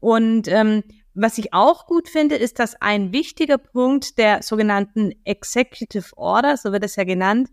[0.00, 0.82] Und ähm,
[1.14, 6.72] was ich auch gut finde, ist, dass ein wichtiger Punkt der sogenannten Executive Order, so
[6.72, 7.48] wird es ja genannt,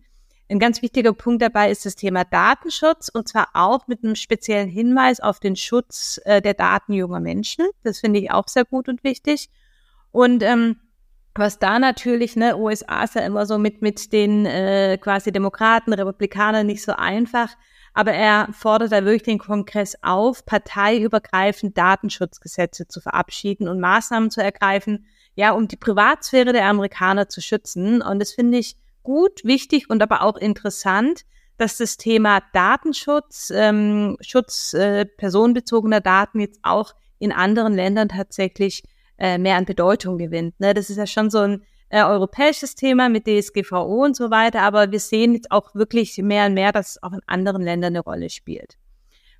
[0.52, 4.68] ein ganz wichtiger Punkt dabei ist das Thema Datenschutz und zwar auch mit einem speziellen
[4.68, 7.68] Hinweis auf den Schutz äh, der Daten junger Menschen.
[7.84, 9.50] Das finde ich auch sehr gut und wichtig.
[10.12, 10.76] Und ähm,
[11.36, 15.94] was da natürlich, ne, USA ist ja immer so mit, mit den äh, quasi Demokraten,
[15.94, 17.56] Republikanern nicht so einfach.
[17.94, 24.42] Aber er fordert da wirklich den Kongress auf, parteiübergreifend Datenschutzgesetze zu verabschieden und Maßnahmen zu
[24.42, 28.02] ergreifen, ja, um die Privatsphäre der Amerikaner zu schützen.
[28.02, 31.24] Und das finde ich gut, wichtig und aber auch interessant,
[31.58, 38.84] dass das Thema Datenschutz, ähm, Schutz äh, personenbezogener Daten jetzt auch in anderen Ländern tatsächlich
[39.18, 40.60] äh, mehr an Bedeutung gewinnt.
[40.60, 40.74] Ne?
[40.74, 44.92] Das ist ja schon so ein äh, europäisches Thema mit DSGVO und so weiter, aber
[44.92, 48.00] wir sehen jetzt auch wirklich mehr und mehr, dass es auch in anderen Ländern eine
[48.00, 48.78] Rolle spielt.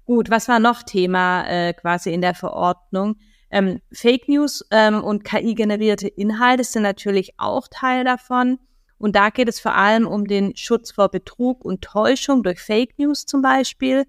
[0.04, 3.16] Gut, was war noch Thema äh, quasi in der Verordnung?
[3.52, 8.60] Ähm, Fake News ähm, und KI-generierte Inhalte sind natürlich auch Teil davon.
[8.98, 13.00] Und da geht es vor allem um den Schutz vor Betrug und Täuschung durch Fake
[13.00, 14.06] News zum Beispiel.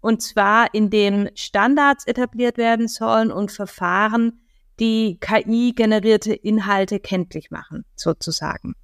[0.00, 4.43] Und zwar, indem Standards etabliert werden sollen und Verfahren,
[4.80, 8.74] die KI-generierte Inhalte kenntlich machen, sozusagen.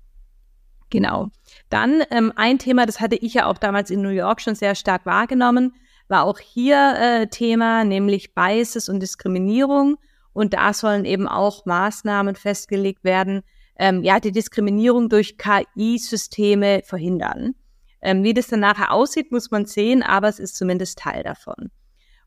[0.91, 1.28] Genau.
[1.68, 4.74] Dann ähm, ein Thema, das hatte ich ja auch damals in New York schon sehr
[4.74, 5.74] stark wahrgenommen,
[6.09, 9.97] war auch hier äh, Thema, nämlich Biases und Diskriminierung.
[10.32, 13.43] Und da sollen eben auch Maßnahmen festgelegt werden,
[13.78, 17.55] ähm, ja, die Diskriminierung durch KI-Systeme verhindern.
[18.03, 21.70] Ähm, wie das dann nachher aussieht, muss man sehen, aber es ist zumindest Teil davon.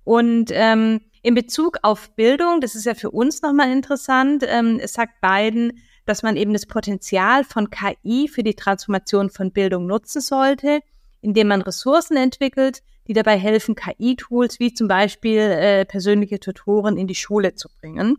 [0.04, 4.94] Und ähm, in Bezug auf Bildung, das ist ja für uns nochmal interessant, ähm, es
[4.94, 10.22] sagt Biden, dass man eben das Potenzial von KI für die Transformation von Bildung nutzen
[10.22, 10.82] sollte,
[11.22, 17.08] indem man Ressourcen entwickelt, die dabei helfen, KI-Tools wie zum Beispiel äh, persönliche Tutoren in
[17.08, 18.18] die Schule zu bringen.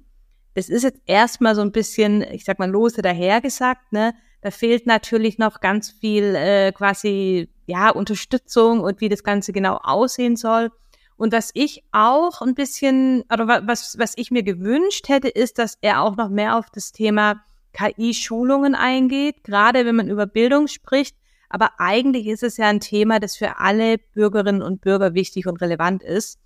[0.55, 4.15] Das ist jetzt erstmal so ein bisschen, ich sag mal, lose dahergesagt, ne?
[4.41, 9.79] Da fehlt natürlich noch ganz viel äh, quasi, ja, Unterstützung und wie das Ganze genau
[9.83, 10.71] aussehen soll.
[11.17, 15.79] Und was ich auch ein bisschen, oder was, was ich mir gewünscht hätte, ist, dass
[15.81, 17.43] er auch noch mehr auf das Thema
[17.73, 21.17] KI-Schulungen eingeht, gerade wenn man über Bildung spricht.
[21.49, 25.61] Aber eigentlich ist es ja ein Thema, das für alle Bürgerinnen und Bürger wichtig und
[25.61, 26.41] relevant ist.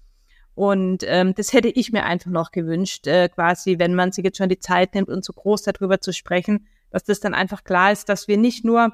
[0.54, 4.38] Und ähm, das hätte ich mir einfach noch gewünscht, äh, quasi, wenn man sich jetzt
[4.38, 7.92] schon die Zeit nimmt und so groß darüber zu sprechen, dass das dann einfach klar
[7.92, 8.92] ist, dass wir nicht nur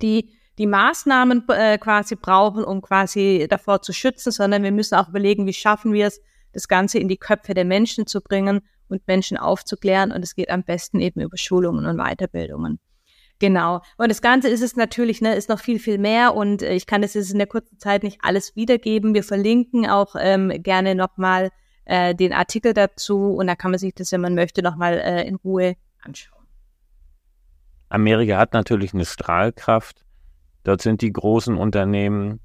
[0.00, 5.08] die die Maßnahmen äh, quasi brauchen, um quasi davor zu schützen, sondern wir müssen auch
[5.08, 6.20] überlegen, wie schaffen wir es,
[6.52, 10.12] das Ganze in die Köpfe der Menschen zu bringen und Menschen aufzuklären.
[10.12, 12.80] Und es geht am besten eben über Schulungen und Weiterbildungen.
[13.38, 13.82] Genau.
[13.96, 16.86] Und das Ganze ist es natürlich, ne, ist noch viel, viel mehr und äh, ich
[16.86, 19.14] kann es jetzt in der kurzen Zeit nicht alles wiedergeben.
[19.14, 21.50] Wir verlinken auch ähm, gerne nochmal
[21.84, 25.28] äh, den Artikel dazu und da kann man sich das, wenn man möchte, nochmal äh,
[25.28, 26.46] in Ruhe anschauen.
[27.90, 30.04] Amerika hat natürlich eine Strahlkraft.
[30.64, 32.40] Dort sind die großen Unternehmen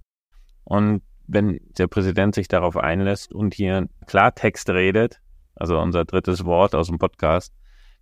[0.64, 5.22] und wenn der Präsident sich darauf einlässt und hier Klartext redet,
[5.56, 7.54] also unser drittes Wort aus dem Podcast,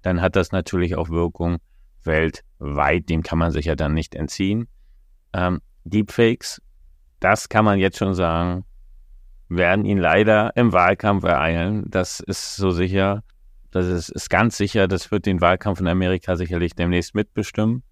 [0.02, 1.58] dann hat das natürlich auch Wirkung
[2.04, 3.10] weltweit.
[3.10, 4.68] Dem kann man sich ja dann nicht entziehen.
[5.34, 6.62] Ähm, Deepfakes,
[7.20, 8.66] das kann man jetzt schon sagen,
[9.50, 11.86] werden ihn leider im Wahlkampf ereilen.
[11.88, 13.24] Das ist so sicher.
[13.70, 14.88] Das ist, ist ganz sicher.
[14.88, 17.84] Das wird den Wahlkampf in Amerika sicherlich demnächst mitbestimmen.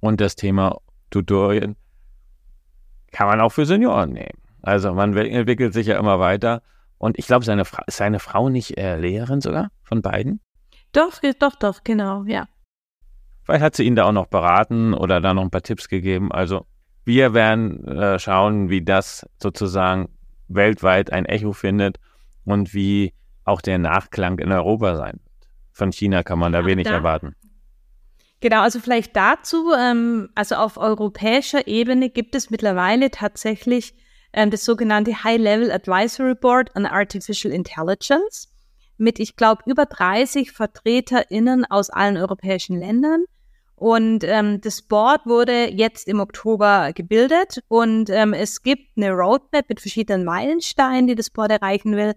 [0.00, 0.78] Und das Thema
[1.10, 1.76] Tutorien
[3.12, 4.38] kann man auch für Senioren nehmen.
[4.62, 6.62] Also man entwickelt sich ja immer weiter.
[6.98, 10.40] Und ich glaube, seine, Fra seine Frau nicht äh, Lehrerin sogar von beiden?
[10.92, 12.46] Doch, doch, doch, genau, ja.
[13.42, 16.30] Vielleicht hat sie ihn da auch noch beraten oder da noch ein paar Tipps gegeben.
[16.30, 16.66] Also
[17.04, 20.10] wir werden äh, schauen, wie das sozusagen
[20.48, 21.98] weltweit ein Echo findet
[22.44, 25.48] und wie auch der Nachklang in Europa sein wird.
[25.72, 27.34] Von China kann man da ja, wenig da, erwarten.
[28.40, 33.94] Genau, also vielleicht dazu, ähm, also auf europäischer Ebene gibt es mittlerweile tatsächlich
[34.32, 38.48] ähm, das sogenannte High-Level Advisory Board on Artificial Intelligence
[38.96, 43.24] mit, ich glaube, über 30 VertreterInnen aus allen europäischen Ländern.
[43.74, 49.70] Und ähm, das Board wurde jetzt im Oktober gebildet und ähm, es gibt eine Roadmap
[49.70, 52.12] mit verschiedenen Meilensteinen, die das Board erreichen will.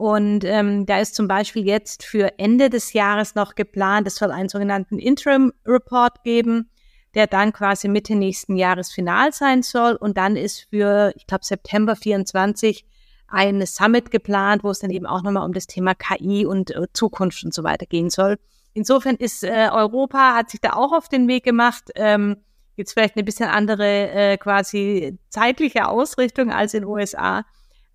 [0.00, 4.30] Und ähm, da ist zum Beispiel jetzt für Ende des Jahres noch geplant, es soll
[4.30, 6.70] einen sogenannten Interim Report geben,
[7.14, 9.96] der dann quasi Mitte nächsten Jahres final sein soll.
[9.96, 12.86] Und dann ist für, ich glaube, September 24
[13.28, 16.86] ein Summit geplant, wo es dann eben auch nochmal um das Thema KI und äh,
[16.94, 18.38] Zukunft und so weiter gehen soll.
[18.72, 22.38] Insofern ist äh, Europa, hat sich da auch auf den Weg gemacht, ähm,
[22.76, 27.44] jetzt vielleicht eine bisschen andere äh, quasi zeitliche Ausrichtung als in den USA,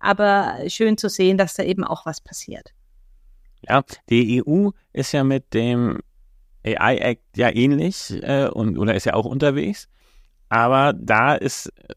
[0.06, 2.72] aber schön zu sehen, dass da eben auch was passiert.
[3.68, 6.00] Ja, die EU ist ja mit dem
[6.64, 9.88] AI Act ja ähnlich äh, und oder ist ja auch unterwegs,
[10.48, 11.94] aber da ist äh,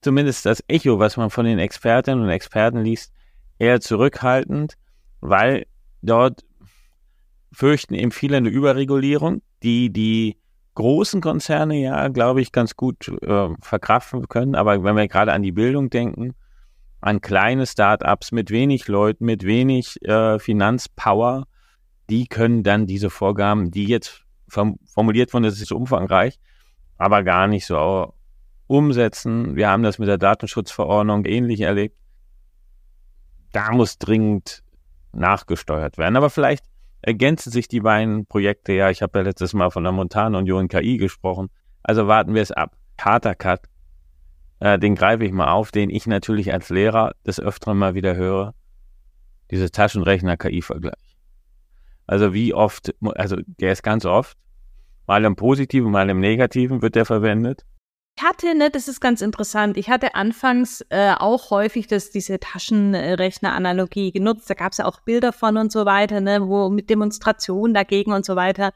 [0.00, 3.12] zumindest das Echo, was man von den Expertinnen und Experten liest,
[3.58, 4.76] eher zurückhaltend,
[5.20, 5.66] weil
[6.02, 6.44] dort
[7.52, 10.36] fürchten eben viele eine Überregulierung, die die
[10.74, 14.54] großen Konzerne ja, glaube ich, ganz gut äh, verkraften können.
[14.54, 16.34] Aber wenn wir gerade an die Bildung denken,
[17.02, 21.46] an kleine Start-ups mit wenig Leuten, mit wenig äh, Finanzpower,
[22.08, 26.38] die können dann diese Vorgaben, die jetzt formuliert wurden, das ist umfangreich,
[26.98, 28.14] aber gar nicht so
[28.66, 29.56] umsetzen.
[29.56, 31.96] Wir haben das mit der Datenschutzverordnung ähnlich erlebt.
[33.52, 34.62] Da muss dringend
[35.12, 36.16] nachgesteuert werden.
[36.16, 36.64] Aber vielleicht
[37.02, 38.72] ergänzen sich die beiden Projekte.
[38.72, 41.50] Ja, ich habe ja letztes Mal von der Montanunion KI gesprochen.
[41.82, 42.76] Also warten wir es ab.
[43.00, 43.62] Harter Cut.
[44.62, 48.14] Äh, den greife ich mal auf, den ich natürlich als Lehrer des Öfteren mal wieder
[48.14, 48.54] höre.
[49.50, 51.18] Diese Taschenrechner-KI-Vergleich.
[52.06, 54.38] Also wie oft, also der ist ganz oft,
[55.08, 57.64] mal im Positiven, mal im Negativen wird der verwendet.
[58.16, 62.38] Ich hatte, ne, das ist ganz interessant, ich hatte anfangs äh, auch häufig das, diese
[62.38, 64.48] Taschenrechner-Analogie genutzt.
[64.48, 68.12] Da gab es ja auch Bilder von und so weiter, ne, wo mit Demonstrationen dagegen
[68.12, 68.72] und so weiter.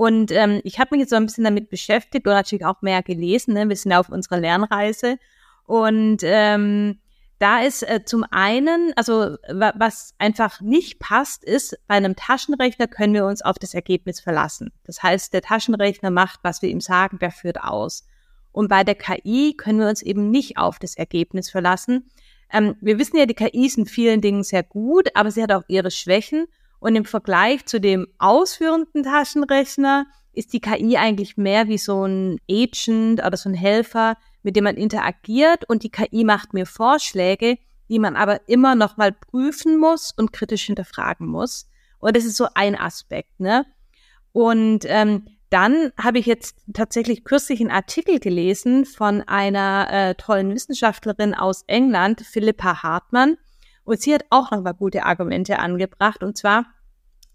[0.00, 3.02] Und ähm, ich habe mich jetzt so ein bisschen damit beschäftigt und natürlich auch mehr
[3.02, 3.52] gelesen.
[3.52, 3.68] Ne?
[3.68, 5.18] Wir sind ja auf unserer Lernreise.
[5.66, 7.00] Und ähm,
[7.38, 13.12] da ist äh, zum einen, also was einfach nicht passt, ist, bei einem Taschenrechner können
[13.12, 14.72] wir uns auf das Ergebnis verlassen.
[14.84, 18.06] Das heißt, der Taschenrechner macht, was wir ihm sagen, der führt aus.
[18.52, 22.10] Und bei der KI können wir uns eben nicht auf das Ergebnis verlassen.
[22.50, 25.52] Ähm, wir wissen ja, die KI ist in vielen Dingen sehr gut, aber sie hat
[25.52, 26.46] auch ihre Schwächen.
[26.80, 32.38] Und im Vergleich zu dem ausführenden Taschenrechner ist die KI eigentlich mehr wie so ein
[32.50, 35.68] Agent oder so ein Helfer, mit dem man interagiert.
[35.68, 37.58] Und die KI macht mir Vorschläge,
[37.88, 41.68] die man aber immer noch mal prüfen muss und kritisch hinterfragen muss.
[41.98, 43.66] Und das ist so ein Aspekt, ne?
[44.32, 50.54] Und ähm, dann habe ich jetzt tatsächlich kürzlich einen Artikel gelesen von einer äh, tollen
[50.54, 53.36] Wissenschaftlerin aus England, Philippa Hartmann.
[53.84, 56.22] Und sie hat auch noch mal gute Argumente angebracht.
[56.22, 56.66] Und zwar,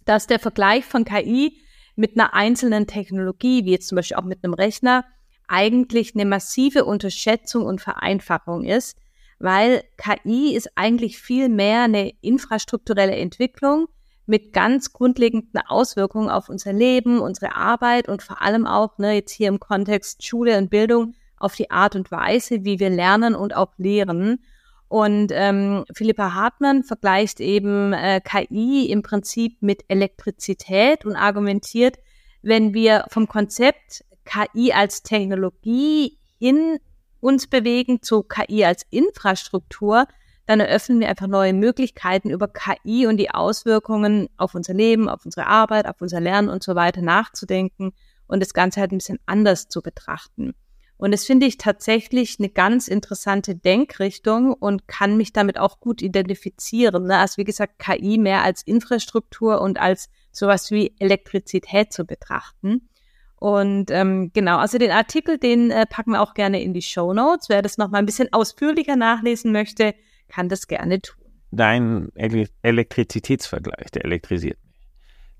[0.05, 1.57] dass der Vergleich von KI
[1.95, 5.05] mit einer einzelnen Technologie, wie jetzt zum Beispiel auch mit einem Rechner,
[5.47, 8.97] eigentlich eine massive Unterschätzung und Vereinfachung ist,
[9.39, 13.87] weil KI ist eigentlich viel mehr eine infrastrukturelle Entwicklung,
[14.25, 19.31] mit ganz grundlegenden Auswirkungen auf unser Leben, unsere Arbeit und vor allem auch ne, jetzt
[19.31, 23.55] hier im Kontext Schule und Bildung auf die Art und Weise, wie wir lernen und
[23.55, 24.43] auch lehren.
[24.87, 31.97] Und ähm, Philippa Hartmann vergleicht eben äh, KI im Prinzip mit Elektrizität und argumentiert,
[32.41, 36.77] wenn wir vom Konzept KI als Technologie hin
[37.19, 40.05] uns bewegen zu KI als Infrastruktur,
[40.45, 45.25] dann eröffnen wir einfach neue Möglichkeiten über KI und die Auswirkungen auf unser Leben, auf
[45.25, 47.93] unsere Arbeit, auf unser Lernen und so weiter nachzudenken
[48.27, 50.53] und das Ganze halt ein bisschen anders zu betrachten.
[50.97, 56.01] Und das finde ich tatsächlich eine ganz interessante Denkrichtung und kann mich damit auch gut
[56.01, 57.07] identifizieren.
[57.07, 57.17] Ne?
[57.17, 62.87] Also wie gesagt, KI mehr als Infrastruktur und als sowas wie Elektrizität zu betrachten.
[63.35, 67.13] Und ähm, genau, also den Artikel, den äh, packen wir auch gerne in die Show
[67.13, 67.49] Notes.
[67.49, 69.93] Wer das noch mal ein bisschen ausführlicher nachlesen möchte,
[70.29, 71.21] kann das gerne tun.
[71.51, 74.81] Dein Elektrizitätsvergleich, der elektrisiert mich.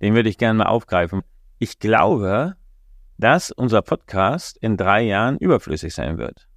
[0.02, 1.24] Den würde ich gerne mal aufgreifen.
[1.58, 2.56] Ich glaube,
[3.18, 6.48] dass unser Podcast in drei Jahren überflüssig sein wird.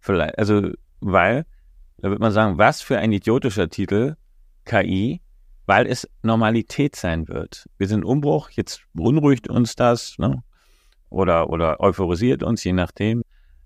[0.00, 0.70] Vielleicht, also,
[1.00, 1.46] weil,
[1.98, 4.16] da wird man sagen, was für ein idiotischer Titel,
[4.64, 5.20] KI,
[5.66, 7.68] weil es Normalität sein wird.
[7.78, 10.42] Wir sind Umbruch, jetzt beunruhigt uns das, ne?
[11.08, 13.22] Oder, oder euphorisiert uns, je nachdem.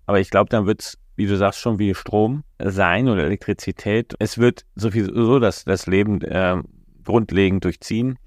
[0.06, 4.14] Aber ich glaube, dann wird es wie du sagst, schon wie Strom sein oder Elektrizität.
[4.18, 6.56] Es wird so viel so dass das Leben äh,
[7.04, 8.18] grundlegend durchziehen,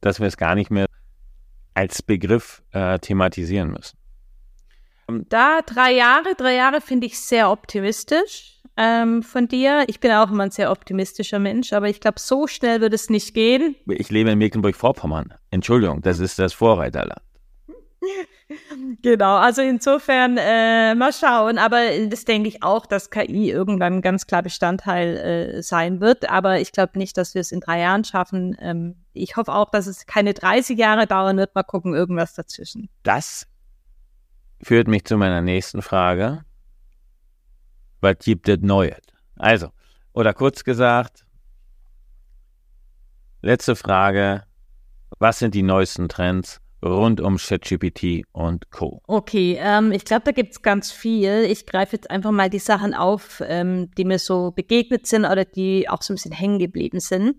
[0.00, 0.86] dass wir es gar nicht mehr
[1.78, 3.96] als Begriff äh, thematisieren müssen.
[5.28, 9.84] Da drei Jahre, drei Jahre finde ich sehr optimistisch ähm, von dir.
[9.86, 13.10] Ich bin auch immer ein sehr optimistischer Mensch, aber ich glaube, so schnell wird es
[13.10, 13.76] nicht gehen.
[13.86, 15.34] Ich lebe in Mecklenburg-Vorpommern.
[15.52, 17.22] Entschuldigung, das ist das Vorreiterland.
[19.02, 24.26] Genau, also insofern äh, mal schauen, aber das denke ich auch, dass KI irgendwann ganz
[24.26, 28.04] klar Bestandteil äh, sein wird, aber ich glaube nicht, dass wir es in drei Jahren
[28.04, 28.56] schaffen.
[28.60, 32.88] Ähm, ich hoffe auch, dass es keine 30 Jahre dauern wird, mal gucken, irgendwas dazwischen.
[33.02, 33.46] Das
[34.62, 36.44] führt mich zu meiner nächsten Frage.
[38.00, 39.02] Was gibt es Neues?
[39.36, 39.70] Also,
[40.12, 41.26] oder kurz gesagt,
[43.42, 44.44] letzte Frage,
[45.18, 46.60] was sind die neuesten Trends?
[46.82, 49.02] Rund um ChatGPT und Co.
[49.06, 51.46] Okay, ähm, ich glaube, da gibt's ganz viel.
[51.48, 55.44] Ich greife jetzt einfach mal die Sachen auf, ähm, die mir so begegnet sind oder
[55.44, 57.36] die auch so ein bisschen hängen geblieben sind.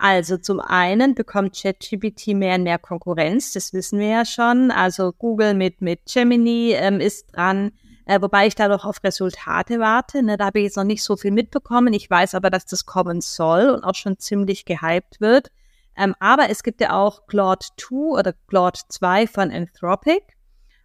[0.00, 4.70] Also zum einen bekommt ChatGPT mehr und mehr Konkurrenz, das wissen wir ja schon.
[4.70, 7.72] Also Google mit, mit Gemini ähm, ist dran,
[8.06, 10.22] äh, wobei ich da noch auf Resultate warte.
[10.22, 11.92] Ne, da habe ich jetzt noch nicht so viel mitbekommen.
[11.92, 15.50] Ich weiß aber, dass das kommen soll und auch schon ziemlich gehypt wird.
[16.00, 20.22] Ähm, aber es gibt ja auch Claude 2 oder Claude 2 von Anthropic.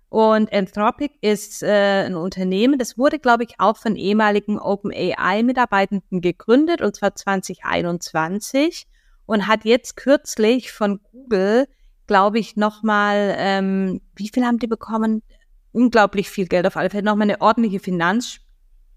[0.09, 6.81] Und Anthropic ist äh, ein Unternehmen, das wurde, glaube ich, auch von ehemaligen OpenAI-Mitarbeitenden gegründet,
[6.81, 8.87] und zwar 2021
[9.25, 11.67] und hat jetzt kürzlich von Google,
[12.07, 15.23] glaube ich, nochmal, ähm, wie viel haben die bekommen?
[15.71, 18.39] Unglaublich viel Geld auf alle Fälle, nochmal eine ordentliche Finanz.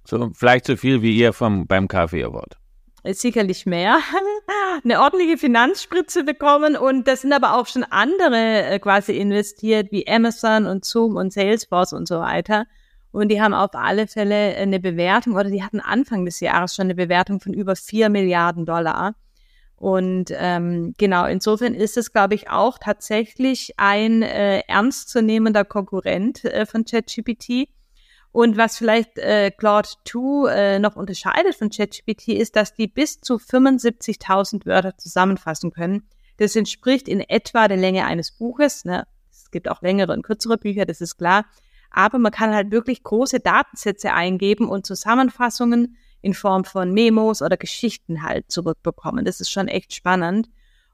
[0.04, 2.58] So, vielleicht so viel wie ihr vom, beim Kaffee Award
[3.04, 3.98] sicherlich mehr,
[4.84, 10.08] eine ordentliche Finanzspritze bekommen und da sind aber auch schon andere äh, quasi investiert, wie
[10.08, 12.66] Amazon und Zoom und Salesforce und so weiter.
[13.10, 16.84] Und die haben auf alle Fälle eine Bewertung oder die hatten Anfang des Jahres schon
[16.84, 19.14] eine Bewertung von über vier Milliarden Dollar.
[19.76, 26.66] Und ähm, genau, insofern ist es, glaube ich, auch tatsächlich ein äh, ernstzunehmender Konkurrent äh,
[26.66, 27.68] von ChatGPT.
[28.32, 33.20] Und was vielleicht äh, Claude 2 äh, noch unterscheidet von ChatGPT ist, dass die bis
[33.20, 36.08] zu 75.000 Wörter zusammenfassen können.
[36.36, 38.84] Das entspricht in etwa der Länge eines Buches.
[38.84, 39.06] Ne?
[39.30, 41.46] Es gibt auch längere und kürzere Bücher, das ist klar.
[41.90, 47.56] Aber man kann halt wirklich große Datensätze eingeben und Zusammenfassungen in Form von Memos oder
[47.56, 49.24] Geschichten halt zurückbekommen.
[49.24, 50.48] Das ist schon echt spannend.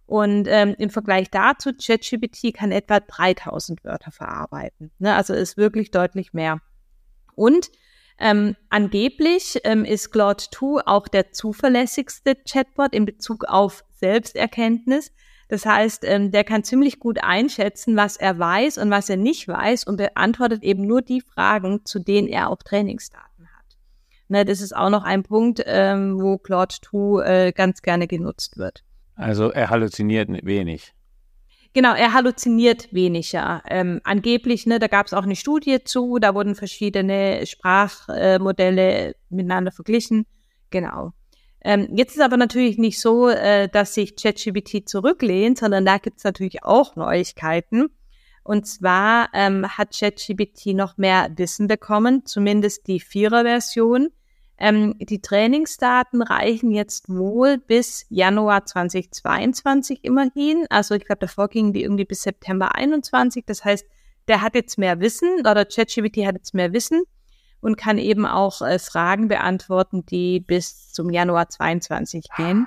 [0.06, 4.92] Und ähm, im Vergleich dazu, ChatGPT kann etwa 3000 Wörter verarbeiten.
[4.98, 5.14] Ne?
[5.14, 6.60] Also ist wirklich deutlich mehr.
[7.34, 7.70] Und
[8.18, 15.12] ähm, angeblich ähm, ist Claude 2 auch der zuverlässigste Chatbot in Bezug auf Selbsterkenntnis.
[15.48, 19.46] Das heißt, ähm, der kann ziemlich gut einschätzen, was er weiß und was er nicht
[19.48, 23.76] weiß und beantwortet eben nur die Fragen, zu denen er auch Trainingsdaten hat.
[24.28, 28.56] Ne, das ist auch noch ein Punkt, ähm, wo Claude 2 äh, ganz gerne genutzt
[28.56, 28.84] wird.
[29.16, 30.94] Also er halluziniert wenig.
[31.74, 33.60] Genau, er halluziniert weniger.
[33.68, 39.14] Ähm, angeblich, ne, da gab es auch eine Studie zu, da wurden verschiedene Sprachmodelle äh,
[39.28, 40.24] miteinander verglichen.
[40.70, 41.12] Genau.
[41.62, 46.18] Ähm, jetzt ist aber natürlich nicht so, äh, dass sich ChatGPT zurücklehnt, sondern da gibt
[46.18, 47.88] es natürlich auch Neuigkeiten.
[48.44, 54.10] Und zwar ähm, hat ChatGPT noch mehr Wissen bekommen, zumindest die Vierer-Version.
[54.56, 60.66] Ähm, die Trainingsdaten reichen jetzt wohl bis Januar 2022 immerhin.
[60.70, 63.44] Also ich glaube, davor gingen die irgendwie bis September 21.
[63.46, 63.84] Das heißt,
[64.28, 67.02] der hat jetzt mehr Wissen oder ChatGPT hat jetzt mehr Wissen
[67.60, 72.66] und kann eben auch äh, Fragen beantworten, die bis zum Januar 22 gehen.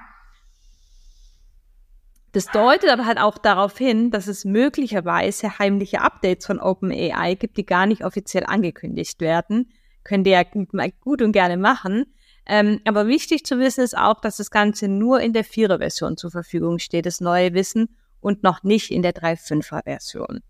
[2.34, 7.58] Das deutet aber halt auch darauf hin, dass es möglicherweise heimliche Updates von OpenAI gibt,
[7.58, 9.72] die gar nicht offiziell angekündigt werden
[10.08, 12.06] könnt ihr ja gut und gerne machen.
[12.46, 16.32] Ähm, aber wichtig zu wissen ist auch, dass das Ganze nur in der Vierer-Version zur
[16.32, 17.90] Verfügung steht, das neue Wissen,
[18.20, 20.42] und noch nicht in der 3.5er-Version.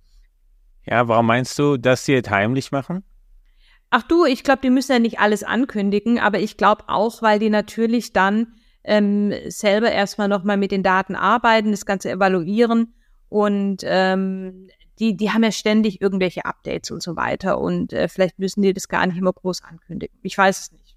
[0.86, 3.04] Ja, warum meinst du, dass sie es heimlich machen?
[3.90, 7.40] Ach du, ich glaube, die müssen ja nicht alles ankündigen, aber ich glaube auch, weil
[7.40, 8.54] die natürlich dann
[8.84, 12.94] ähm, selber erstmal nochmal mit den Daten arbeiten, das Ganze evaluieren
[13.30, 14.70] und ähm,
[15.00, 18.74] die, die haben ja ständig irgendwelche Updates und so weiter und äh, vielleicht müssen die
[18.74, 20.18] das gar nicht immer groß ankündigen.
[20.24, 20.96] Ich weiß es nicht.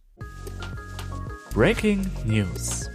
[1.55, 2.89] Breaking News.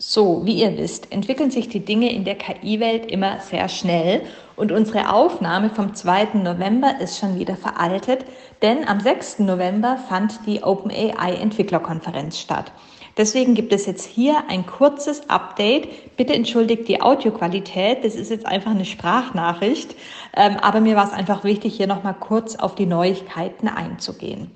[0.00, 4.22] So, wie ihr wisst, entwickeln sich die Dinge in der KI-Welt immer sehr schnell
[4.54, 6.34] und unsere Aufnahme vom 2.
[6.34, 8.24] November ist schon wieder veraltet,
[8.62, 9.40] denn am 6.
[9.40, 12.70] November fand die OpenAI Entwicklerkonferenz statt.
[13.18, 16.16] Deswegen gibt es jetzt hier ein kurzes Update.
[16.16, 18.04] Bitte entschuldigt die Audioqualität.
[18.04, 19.96] Das ist jetzt einfach eine Sprachnachricht.
[20.36, 24.52] Ähm, aber mir war es einfach wichtig, hier nochmal kurz auf die Neuigkeiten einzugehen.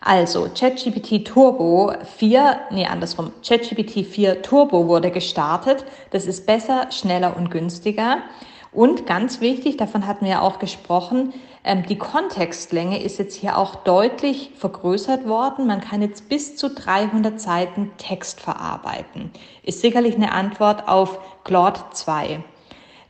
[0.00, 5.84] Also, ChatGPT Turbo 4, nee, andersrum, ChatGPT 4 Turbo wurde gestartet.
[6.10, 8.18] Das ist besser, schneller und günstiger.
[8.74, 13.56] Und ganz wichtig, davon hatten wir ja auch gesprochen, ähm, die Kontextlänge ist jetzt hier
[13.56, 15.68] auch deutlich vergrößert worden.
[15.68, 19.30] Man kann jetzt bis zu 300 Seiten Text verarbeiten.
[19.62, 22.42] Ist sicherlich eine Antwort auf Claude 2.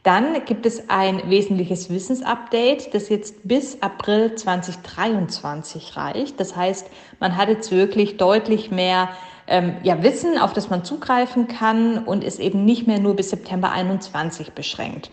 [0.03, 6.39] Dann gibt es ein wesentliches Wissensupdate, das jetzt bis April 2023 reicht.
[6.39, 6.89] Das heißt,
[7.21, 9.09] man hat jetzt wirklich deutlich mehr
[9.47, 13.31] ähm, ja, Wissen, auf das man zugreifen kann und ist eben nicht mehr nur bis
[13.31, 15.11] September 21 beschränkt.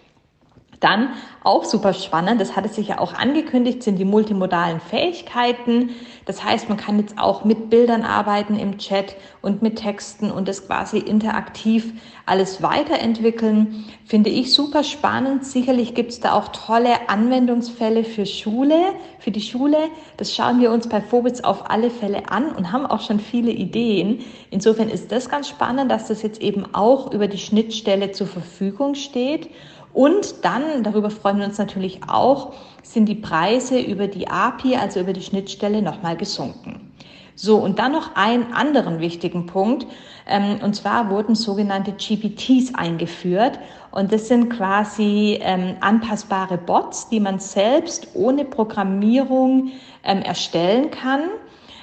[0.82, 1.10] Dann
[1.44, 5.92] auch super spannend, das hat es sich ja auch angekündigt, sind die multimodalen Fähigkeiten.
[6.26, 10.48] Das heißt, man kann jetzt auch mit Bildern arbeiten im Chat und mit Texten und
[10.48, 11.94] das quasi interaktiv
[12.26, 13.86] alles weiterentwickeln.
[14.06, 15.46] Finde ich super spannend.
[15.46, 18.80] Sicherlich gibt es da auch tolle Anwendungsfälle für Schule,
[19.20, 19.78] für die Schule.
[20.18, 23.52] Das schauen wir uns bei Phobits auf alle Fälle an und haben auch schon viele
[23.52, 24.22] Ideen.
[24.50, 28.96] Insofern ist das ganz spannend, dass das jetzt eben auch über die Schnittstelle zur Verfügung
[28.96, 29.50] steht.
[29.94, 35.00] Und dann, darüber freuen wir uns natürlich auch, sind die Preise über die API, also
[35.00, 36.92] über die Schnittstelle, nochmal gesunken.
[37.36, 39.88] So, und dann noch einen anderen wichtigen Punkt.
[40.28, 43.60] Ähm, und zwar wurden sogenannte GPTs eingeführt.
[43.92, 49.72] Und das sind quasi ähm, anpassbare Bots, die man selbst ohne Programmierung
[50.04, 51.22] ähm, erstellen kann.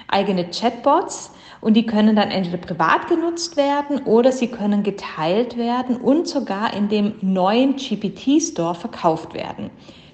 [0.07, 5.97] Eigene Chatbots und die können dann entweder privat genutzt werden oder sie können geteilt werden
[5.97, 9.71] und sogar in dem neuen GPT Store verkauft werden.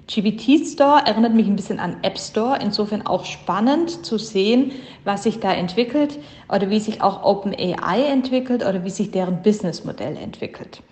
[0.07, 4.73] GPT Store erinnert mich ein bisschen an App Store, insofern auch spannend zu sehen,
[5.05, 6.19] was sich da entwickelt
[6.49, 10.83] oder wie sich auch OpenAI entwickelt oder wie sich deren Businessmodell entwickelt.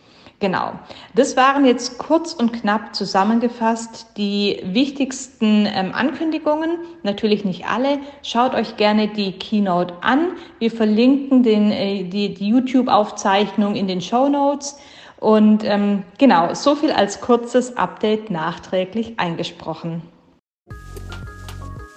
[0.43, 0.73] Genau.
[1.15, 6.79] Das waren jetzt kurz und knapp zusammengefasst die wichtigsten ähm, Ankündigungen.
[7.05, 8.01] Natürlich nicht alle.
[8.25, 10.33] Schaut euch gerne die Keynote an.
[10.59, 14.81] Wir verlinken den, äh, die, die YouTube-Aufzeichnung in den Show Notes.
[15.21, 20.03] Und ähm, genau, so viel als kurzes Update nachträglich eingesprochen.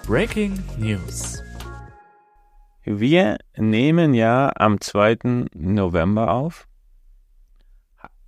[0.06, 1.42] Breaking News.
[2.84, 5.48] Wir nehmen ja am 2.
[5.56, 6.68] November auf.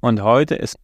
[0.08, 0.80] Und heute ist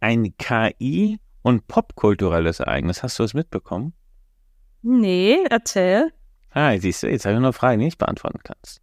[0.00, 3.02] ein KI- und popkulturelles Ereignis.
[3.02, 3.92] Hast du es mitbekommen?
[4.80, 6.14] Nee, erzähl.
[6.48, 8.80] Ah, siehst du, jetzt habe ich noch Fragen, die ich beantworten kannst.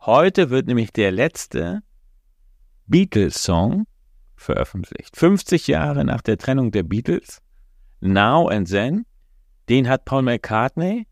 [0.00, 1.82] Heute wird nämlich der letzte
[2.86, 3.84] Beatles-Song
[4.36, 5.18] veröffentlicht.
[5.18, 7.42] 50 Jahre nach der Trennung der Beatles.
[8.00, 9.04] Now and Then.
[9.68, 11.06] Den hat Paul McCartney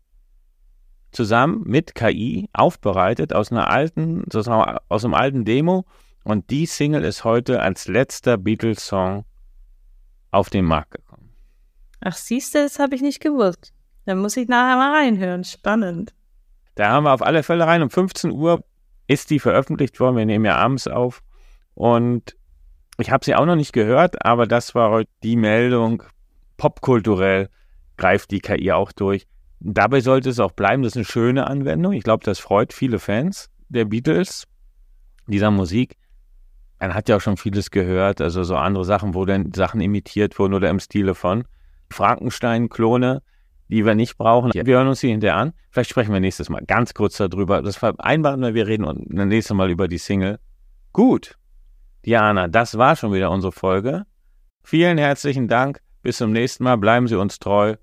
[1.11, 5.85] zusammen mit KI aufbereitet aus einer alten, aus einem alten Demo
[6.23, 9.25] und die Single ist heute als letzter Beatles-Song
[10.31, 11.33] auf den Markt gekommen.
[11.99, 13.73] Ach, siehst du, das habe ich nicht gewusst.
[14.05, 15.43] Dann muss ich nachher mal reinhören.
[15.43, 16.13] Spannend.
[16.75, 17.83] Da haben wir auf alle Fälle rein.
[17.83, 18.63] Um 15 Uhr
[19.07, 20.17] ist die veröffentlicht worden.
[20.17, 21.21] Wir nehmen ja abends auf.
[21.75, 22.35] Und
[22.97, 26.03] ich habe sie auch noch nicht gehört, aber das war heute die Meldung.
[26.57, 27.49] Popkulturell
[27.97, 29.27] greift die KI auch durch.
[29.59, 30.83] Dabei sollte es auch bleiben.
[30.83, 31.93] Das ist eine schöne Anwendung.
[31.93, 34.47] Ich glaube, das freut viele Fans der Beatles,
[35.27, 35.97] dieser Musik
[36.81, 40.37] man hat ja auch schon vieles gehört, also so andere Sachen, wo dann Sachen imitiert
[40.39, 41.45] wurden oder im Stile von
[41.91, 43.21] Frankenstein-Klone,
[43.69, 44.51] die wir nicht brauchen.
[44.53, 45.53] Wir hören uns die hinterher an.
[45.69, 47.61] Vielleicht sprechen wir nächstes Mal ganz kurz darüber.
[47.61, 50.39] Das vereinbaren wir, wir reden und das nächste Mal über die Single.
[50.91, 51.37] Gut.
[52.05, 54.05] Diana, das war schon wieder unsere Folge.
[54.63, 55.81] Vielen herzlichen Dank.
[56.01, 56.77] Bis zum nächsten Mal.
[56.77, 57.75] Bleiben Sie uns treu,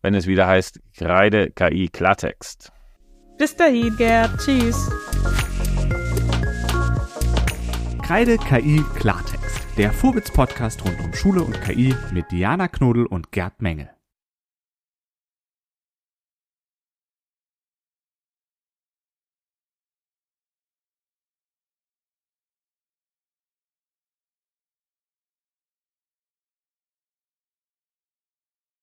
[0.00, 2.70] wenn es wieder heißt Kreide KI Klartext.
[3.36, 4.38] Bis dahin, Gerd.
[4.38, 4.88] Tschüss.
[8.08, 13.60] Kreide KI Klartext, der Vorwitz-Podcast rund um Schule und KI mit Diana Knodel und Gerd
[13.60, 13.97] Menge.